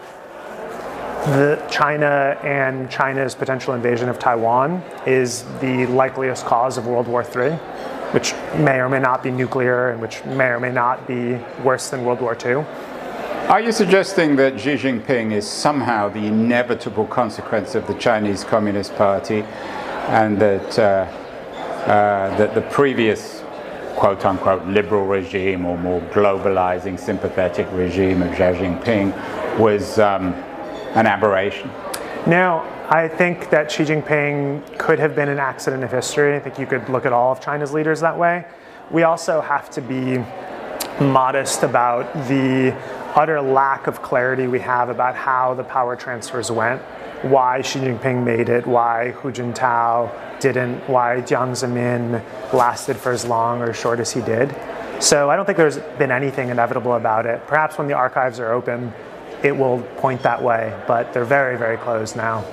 the 1.28 1.64
China 1.70 2.38
and 2.44 2.90
China's 2.90 3.36
potential 3.36 3.76
invasion 3.76 4.10
of 4.10 4.18
Taiwan 4.18 4.84
is 5.06 5.44
the 5.60 5.86
likeliest 5.88 6.46
cause 6.46 6.78
of 6.80 6.88
World 6.88 7.08
War 7.08 7.22
III, 7.22 7.52
which 8.14 8.34
may 8.58 8.80
or 8.80 8.90
may 8.90 9.00
not 9.00 9.22
be 9.22 9.30
nuclear 9.30 9.92
and 9.92 10.02
which 10.02 10.26
may 10.26 10.48
or 10.48 10.60
may 10.60 10.72
not 10.72 11.08
be 11.08 11.36
worse 11.64 11.92
than 11.92 12.04
World 12.04 12.22
War 12.22 12.36
II. 12.44 12.66
Are 13.50 13.62
you 13.62 13.72
suggesting 13.72 14.36
that 14.38 14.60
Xi 14.60 14.76
Jinping 14.76 15.32
is 15.32 15.48
somehow 15.48 16.10
the 16.10 16.26
inevitable 16.26 17.06
consequence 17.06 17.76
of 17.76 17.86
the 17.86 17.94
Chinese 17.96 18.44
Communist 18.44 18.96
Party, 18.96 19.44
and 20.08 20.40
that 20.40 20.80
uh, 20.80 20.84
uh, 21.86 22.38
that 22.38 22.56
the 22.56 22.62
previous 22.62 23.44
quote 23.96 24.26
unquote 24.26 24.66
liberal 24.66 25.06
regime 25.06 25.66
or 25.66 25.78
more 25.78 26.02
globalizing, 26.14 27.00
sympathetic 27.00 27.68
regime 27.74 28.24
of 28.24 28.32
Xi 28.32 28.58
Jinping 28.58 29.60
was 29.60 30.00
um, 30.00 30.34
an 30.96 31.08
aberration? 31.08 31.70
Now, 32.28 32.62
I 32.90 33.08
think 33.08 33.50
that 33.50 33.72
Xi 33.72 33.84
Jinping 33.84 34.78
could 34.78 35.00
have 35.00 35.16
been 35.16 35.30
an 35.30 35.40
accident 35.40 35.84
of 35.84 35.92
history. 35.92 36.36
I 36.36 36.40
think 36.40 36.60
you 36.60 36.66
could 36.66 36.88
look 36.90 37.06
at 37.06 37.14
all 37.14 37.32
of 37.32 37.42
China's 37.42 37.74
leaders 37.74 38.02
that 38.02 38.18
way. 38.18 38.46
We 38.92 39.04
also 39.04 39.42
have 39.42 39.70
to 39.72 39.82
be 39.82 40.24
modest 41.02 41.64
about 41.64 42.14
the 42.28 42.76
utter 43.16 43.42
lack 43.42 43.88
of 43.88 44.02
clarity 44.02 44.48
we 44.48 44.60
have 44.60 44.90
about 44.90 45.16
how 45.16 45.54
the 45.54 45.64
power 45.64 45.96
transfers 45.96 46.52
went, 46.52 46.82
why 47.24 47.62
Xi 47.62 47.80
Jinping 47.80 48.24
made 48.24 48.50
it, 48.50 48.68
why 48.68 49.12
Hu 49.12 49.32
Jintao 49.32 50.40
didn't, 50.40 50.78
why 50.90 51.22
Jiang 51.22 51.52
Zemin 51.52 52.22
lasted 52.54 52.98
for 52.98 53.12
as 53.12 53.26
long 53.26 53.62
or 53.62 53.74
short 53.74 54.00
as 54.00 54.12
he 54.12 54.22
did. 54.22 54.56
So 55.00 55.30
I 55.30 55.36
don't 55.36 55.46
think 55.46 55.58
there's 55.58 55.80
been 55.98 56.12
anything 56.12 56.50
inevitable 56.50 56.96
about 56.96 57.26
it. 57.26 57.46
Perhaps 57.48 57.78
when 57.78 57.88
the 57.88 57.94
archives 57.94 58.40
are 58.40 58.52
open, 58.52 58.94
it 59.44 59.56
will 59.56 59.82
point 59.98 60.22
that 60.24 60.42
way, 60.42 60.78
but 60.88 61.14
they're 61.14 61.26
very, 61.26 61.58
very 61.58 61.78
close 61.78 62.16
now. 62.16 62.46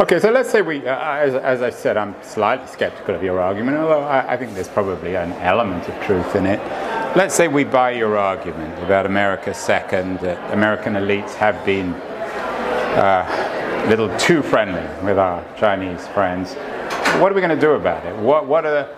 Okay, 0.00 0.18
so 0.18 0.32
let's 0.32 0.50
say 0.50 0.60
we, 0.60 0.84
uh, 0.86 0.96
as, 0.96 1.34
as, 1.36 1.62
I 1.62 1.70
said, 1.70 1.96
I'm 1.96 2.16
slightly 2.20 2.66
skeptical 2.66 3.14
of 3.14 3.22
your 3.22 3.40
argument, 3.40 3.76
although 3.76 4.02
I, 4.02 4.32
I, 4.32 4.36
think 4.36 4.54
there's 4.54 4.68
probably 4.68 5.14
an 5.14 5.32
element 5.34 5.88
of 5.88 6.02
truth 6.02 6.34
in 6.34 6.46
it. 6.46 6.58
Let's 7.16 7.32
say 7.32 7.46
we 7.46 7.62
buy 7.62 7.92
your 7.92 8.18
argument 8.18 8.76
about 8.82 9.06
America 9.06 9.54
second, 9.54 10.18
that 10.18 10.52
American 10.52 10.94
elites 10.94 11.34
have 11.34 11.64
been 11.64 11.94
uh, 12.94 13.84
a 13.84 13.88
little 13.88 14.14
too 14.18 14.42
friendly 14.42 14.82
with 15.06 15.16
our 15.16 15.44
Chinese 15.56 16.08
friends. 16.08 16.54
What 17.20 17.30
are 17.30 17.34
we 17.36 17.40
going 17.40 17.54
to 17.54 17.60
do 17.60 17.72
about 17.72 18.04
it? 18.04 18.16
What, 18.16 18.46
what 18.46 18.66
are 18.66 18.88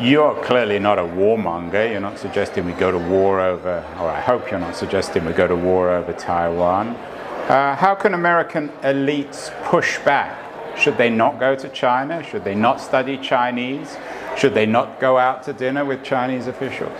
you're 0.00 0.34
clearly 0.42 0.78
not 0.78 0.98
a 0.98 1.02
warmonger. 1.02 1.90
You're 1.90 2.00
not 2.00 2.18
suggesting 2.18 2.64
we 2.66 2.72
go 2.72 2.90
to 2.90 2.98
war 2.98 3.40
over, 3.40 3.84
or 3.98 4.08
I 4.08 4.20
hope 4.20 4.50
you're 4.50 4.60
not 4.60 4.76
suggesting 4.76 5.24
we 5.24 5.32
go 5.32 5.46
to 5.46 5.56
war 5.56 5.90
over 5.90 6.12
Taiwan. 6.12 6.88
Uh, 6.88 7.74
how 7.76 7.94
can 7.94 8.14
American 8.14 8.68
elites 8.82 9.50
push 9.64 9.98
back? 10.00 10.78
Should 10.78 10.96
they 10.96 11.10
not 11.10 11.40
go 11.40 11.56
to 11.56 11.68
China? 11.68 12.22
Should 12.22 12.44
they 12.44 12.54
not 12.54 12.80
study 12.80 13.18
Chinese? 13.18 13.96
Should 14.36 14.54
they 14.54 14.66
not 14.66 15.00
go 15.00 15.18
out 15.18 15.42
to 15.44 15.52
dinner 15.52 15.84
with 15.84 16.04
Chinese 16.04 16.46
officials? 16.46 16.96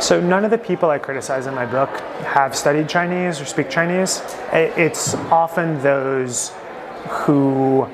So, 0.00 0.20
none 0.20 0.44
of 0.44 0.50
the 0.50 0.58
people 0.58 0.90
I 0.90 0.98
criticize 0.98 1.46
in 1.46 1.54
my 1.54 1.64
book 1.64 1.88
have 2.24 2.56
studied 2.56 2.88
Chinese 2.88 3.40
or 3.40 3.44
speak 3.44 3.70
Chinese. 3.70 4.20
It's 4.52 5.14
often 5.30 5.80
those 5.82 6.52
who 7.08 7.88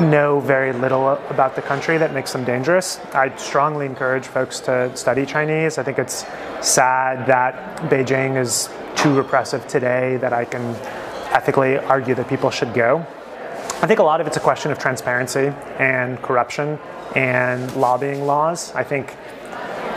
know 0.00 0.40
very 0.40 0.72
little 0.72 1.10
about 1.30 1.56
the 1.56 1.62
country 1.62 1.98
that 1.98 2.12
makes 2.12 2.32
them 2.32 2.44
dangerous. 2.44 3.00
I 3.12 3.34
strongly 3.36 3.86
encourage 3.86 4.26
folks 4.26 4.60
to 4.60 4.94
study 4.96 5.26
Chinese. 5.26 5.78
I 5.78 5.82
think 5.82 5.98
it's 5.98 6.24
sad 6.60 7.26
that 7.26 7.76
Beijing 7.90 8.40
is 8.40 8.68
too 8.96 9.14
repressive 9.14 9.66
today 9.66 10.16
that 10.18 10.32
I 10.32 10.44
can 10.44 10.74
ethically 11.32 11.78
argue 11.78 12.14
that 12.14 12.28
people 12.28 12.50
should 12.50 12.74
go. 12.74 13.06
I 13.80 13.86
think 13.86 14.00
a 14.00 14.02
lot 14.02 14.20
of 14.20 14.26
it's 14.26 14.36
a 14.36 14.40
question 14.40 14.72
of 14.72 14.78
transparency 14.78 15.52
and 15.78 16.20
corruption 16.22 16.78
and 17.14 17.74
lobbying 17.76 18.26
laws. 18.26 18.74
I 18.74 18.82
think 18.82 19.14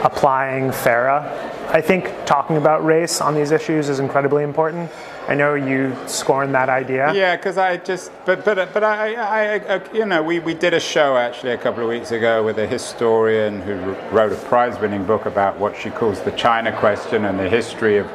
applying 0.03 0.71
FARA. 0.71 1.67
I 1.69 1.81
think 1.81 2.11
talking 2.25 2.57
about 2.57 2.83
race 2.85 3.21
on 3.21 3.33
these 3.33 3.51
issues 3.51 3.89
is 3.89 3.99
incredibly 3.99 4.43
important. 4.43 4.91
I 5.27 5.36
know 5.36 5.53
you 5.53 5.95
scorn 6.07 6.51
that 6.53 6.67
idea. 6.67 7.13
Yeah, 7.13 7.36
because 7.36 7.57
I 7.57 7.77
just, 7.77 8.12
but 8.25 8.43
but 8.43 8.73
but 8.73 8.84
I, 8.84 9.13
I, 9.13 9.75
I, 9.75 9.93
you 9.93 10.05
know, 10.05 10.21
we, 10.23 10.39
we 10.39 10.53
did 10.53 10.73
a 10.73 10.79
show 10.79 11.15
actually 11.15 11.53
a 11.53 11.57
couple 11.57 11.84
of 11.84 11.89
weeks 11.89 12.12
ago 12.12 12.43
with 12.43 12.57
a 12.57 12.67
historian 12.67 13.62
who 13.62 13.75
wrote 14.10 14.31
a 14.31 14.36
prize-winning 14.47 15.05
book 15.05 15.27
about 15.27 15.57
what 15.60 15.77
she 15.77 15.89
calls 15.89 16.21
the 16.21 16.31
China 16.31 16.75
question 16.77 17.25
and 17.25 17.39
the 17.39 17.47
history 17.47 17.97
of 17.97 18.07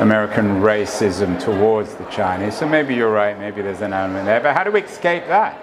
American 0.00 0.60
racism 0.60 1.40
towards 1.40 1.94
the 1.94 2.04
Chinese. 2.04 2.56
So 2.56 2.68
maybe 2.68 2.94
you're 2.94 3.10
right, 3.10 3.36
maybe 3.36 3.62
there's 3.62 3.80
an 3.80 3.92
element 3.92 4.26
there. 4.26 4.40
But 4.40 4.54
how 4.54 4.62
do 4.64 4.70
we 4.70 4.82
escape 4.82 5.26
that? 5.26 5.58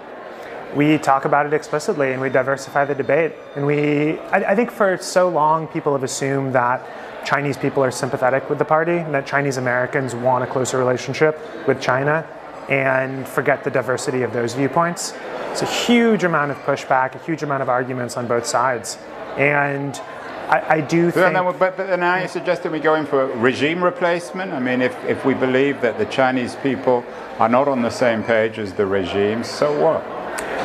We 0.74 0.98
talk 0.98 1.24
about 1.24 1.46
it 1.46 1.54
explicitly 1.54 2.12
and 2.12 2.20
we 2.20 2.28
diversify 2.28 2.84
the 2.84 2.94
debate. 2.94 3.32
And 3.54 3.64
we, 3.64 4.18
I, 4.18 4.52
I 4.52 4.54
think 4.54 4.70
for 4.70 4.98
so 4.98 5.28
long, 5.28 5.68
people 5.68 5.92
have 5.92 6.02
assumed 6.02 6.54
that 6.54 6.84
Chinese 7.26 7.56
people 7.56 7.82
are 7.82 7.90
sympathetic 7.90 8.48
with 8.48 8.58
the 8.58 8.64
party 8.64 8.98
and 8.98 9.12
that 9.12 9.26
Chinese 9.26 9.56
Americans 9.56 10.14
want 10.14 10.44
a 10.44 10.46
closer 10.46 10.78
relationship 10.78 11.36
with 11.66 11.80
China 11.80 12.24
and 12.68 13.26
forget 13.26 13.64
the 13.64 13.70
diversity 13.70 14.22
of 14.22 14.32
those 14.32 14.54
viewpoints. 14.54 15.12
It's 15.50 15.62
a 15.62 15.66
huge 15.66 16.22
amount 16.22 16.52
of 16.52 16.56
pushback, 16.58 17.14
a 17.16 17.18
huge 17.18 17.42
amount 17.42 17.62
of 17.62 17.68
arguments 17.68 18.16
on 18.16 18.28
both 18.28 18.46
sides. 18.46 18.96
And 19.36 20.00
I, 20.48 20.76
I 20.76 20.80
do 20.80 21.10
think. 21.10 21.34
But, 21.34 21.58
but, 21.58 21.76
but 21.76 21.98
now 21.98 22.16
you're 22.16 22.28
suggesting 22.28 22.70
we 22.70 22.78
go 22.78 22.94
in 22.94 23.06
for 23.06 23.26
regime 23.26 23.82
replacement? 23.82 24.52
I 24.52 24.60
mean, 24.60 24.80
if, 24.80 24.94
if 25.04 25.24
we 25.24 25.34
believe 25.34 25.80
that 25.80 25.98
the 25.98 26.06
Chinese 26.06 26.54
people 26.56 27.04
are 27.38 27.48
not 27.48 27.66
on 27.66 27.82
the 27.82 27.90
same 27.90 28.22
page 28.22 28.58
as 28.58 28.72
the 28.72 28.86
regime, 28.86 29.42
so 29.42 29.76
what? 29.82 30.15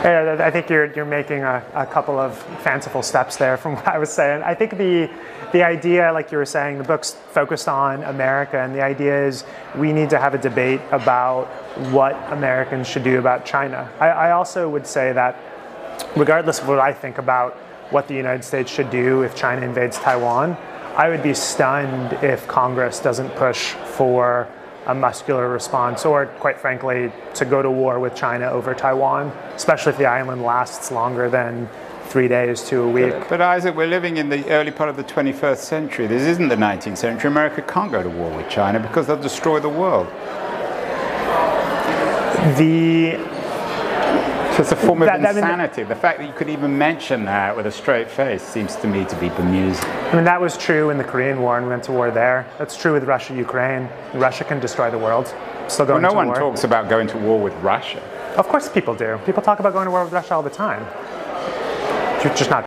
I 0.03 0.49
think 0.49 0.67
you're, 0.69 0.91
you're 0.93 1.05
making 1.05 1.43
a, 1.43 1.63
a 1.75 1.85
couple 1.85 2.17
of 2.19 2.35
fanciful 2.63 3.03
steps 3.03 3.35
there 3.37 3.55
from 3.55 3.75
what 3.77 3.87
I 3.87 3.99
was 3.99 4.11
saying. 4.11 4.41
I 4.41 4.55
think 4.55 4.77
the, 4.77 5.09
the 5.51 5.63
idea, 5.63 6.11
like 6.11 6.31
you 6.31 6.39
were 6.39 6.45
saying, 6.45 6.79
the 6.79 6.83
book's 6.83 7.11
focused 7.11 7.67
on 7.67 8.03
America, 8.03 8.59
and 8.59 8.73
the 8.73 8.81
idea 8.81 9.27
is 9.27 9.43
we 9.75 9.93
need 9.93 10.09
to 10.09 10.17
have 10.17 10.33
a 10.33 10.39
debate 10.39 10.81
about 10.91 11.45
what 11.91 12.15
Americans 12.31 12.87
should 12.87 13.03
do 13.03 13.19
about 13.19 13.45
China. 13.45 13.91
I, 13.99 14.07
I 14.09 14.31
also 14.31 14.67
would 14.69 14.87
say 14.87 15.13
that, 15.13 15.37
regardless 16.15 16.59
of 16.59 16.67
what 16.67 16.79
I 16.79 16.93
think 16.93 17.19
about 17.19 17.53
what 17.91 18.07
the 18.07 18.15
United 18.15 18.43
States 18.43 18.71
should 18.71 18.89
do 18.89 19.21
if 19.21 19.35
China 19.35 19.65
invades 19.65 19.99
Taiwan, 19.99 20.57
I 20.95 21.09
would 21.09 21.21
be 21.21 21.33
stunned 21.33 22.13
if 22.23 22.47
Congress 22.47 22.99
doesn't 22.99 23.29
push 23.35 23.71
for 23.71 24.47
a 24.87 24.95
muscular 24.95 25.47
response, 25.49 26.05
or 26.05 26.25
quite 26.25 26.59
frankly, 26.59 27.11
to 27.35 27.45
go 27.45 27.61
to 27.61 27.69
war 27.69 27.99
with 27.99 28.15
China 28.15 28.49
over 28.49 28.73
Taiwan, 28.73 29.27
especially 29.55 29.91
if 29.91 29.97
the 29.97 30.05
island 30.05 30.41
lasts 30.41 30.91
longer 30.91 31.29
than 31.29 31.69
three 32.05 32.27
days 32.27 32.61
to 32.63 32.81
a 32.81 32.87
week. 32.87 33.11
But, 33.11 33.29
but, 33.29 33.41
Isaac, 33.41 33.75
we're 33.75 33.87
living 33.87 34.17
in 34.17 34.27
the 34.29 34.45
early 34.49 34.71
part 34.71 34.89
of 34.89 34.97
the 34.97 35.03
21st 35.03 35.57
century. 35.57 36.07
This 36.07 36.23
isn't 36.23 36.49
the 36.49 36.55
19th 36.55 36.97
century. 36.97 37.29
America 37.29 37.61
can't 37.61 37.91
go 37.91 38.03
to 38.03 38.09
war 38.09 38.35
with 38.35 38.49
China 38.49 38.79
because 38.79 39.07
they'll 39.07 39.21
destroy 39.21 39.59
the 39.59 39.69
world. 39.69 40.07
The 42.57 43.17
it's 44.61 44.71
a 44.71 44.75
form 44.75 45.01
of 45.01 45.07
that, 45.07 45.19
insanity. 45.19 45.83
the 45.83 45.95
fact 45.95 46.19
that 46.19 46.27
you 46.27 46.33
could 46.33 46.49
even 46.49 46.77
mention 46.77 47.25
that 47.25 47.55
with 47.55 47.65
a 47.65 47.71
straight 47.71 48.09
face 48.09 48.41
seems 48.41 48.75
to 48.77 48.87
me 48.87 49.03
to 49.05 49.15
be 49.17 49.29
bemusing. 49.29 49.83
I 49.83 50.15
mean, 50.15 50.23
that 50.25 50.39
was 50.39 50.57
true 50.57 50.89
in 50.89 50.97
the 50.97 51.03
Korean 51.03 51.41
War 51.41 51.57
and 51.57 51.65
we 51.65 51.71
went 51.71 51.83
to 51.85 51.91
war 51.91 52.11
there. 52.11 52.47
That's 52.57 52.77
true 52.77 52.93
with 52.93 53.03
Russia, 53.03 53.33
Ukraine. 53.33 53.89
Russia 54.13 54.43
can 54.43 54.59
destroy 54.59 54.91
the 54.91 54.99
world. 54.99 55.33
Still 55.67 55.85
going 55.85 56.03
well, 56.03 56.11
no 56.11 56.15
one 56.15 56.27
war. 56.27 56.35
talks 56.35 56.63
about 56.63 56.89
going 56.89 57.07
to 57.07 57.17
war 57.17 57.39
with 57.39 57.53
Russia. 57.55 58.01
Of 58.37 58.47
course, 58.47 58.69
people 58.69 58.95
do. 58.95 59.19
People 59.25 59.41
talk 59.41 59.59
about 59.59 59.73
going 59.73 59.85
to 59.85 59.91
war 59.91 60.03
with 60.03 60.13
Russia 60.13 60.35
all 60.35 60.43
the 60.43 60.49
time. 60.49 60.85
You're 62.23 62.33
just 62.35 62.49
not 62.49 62.65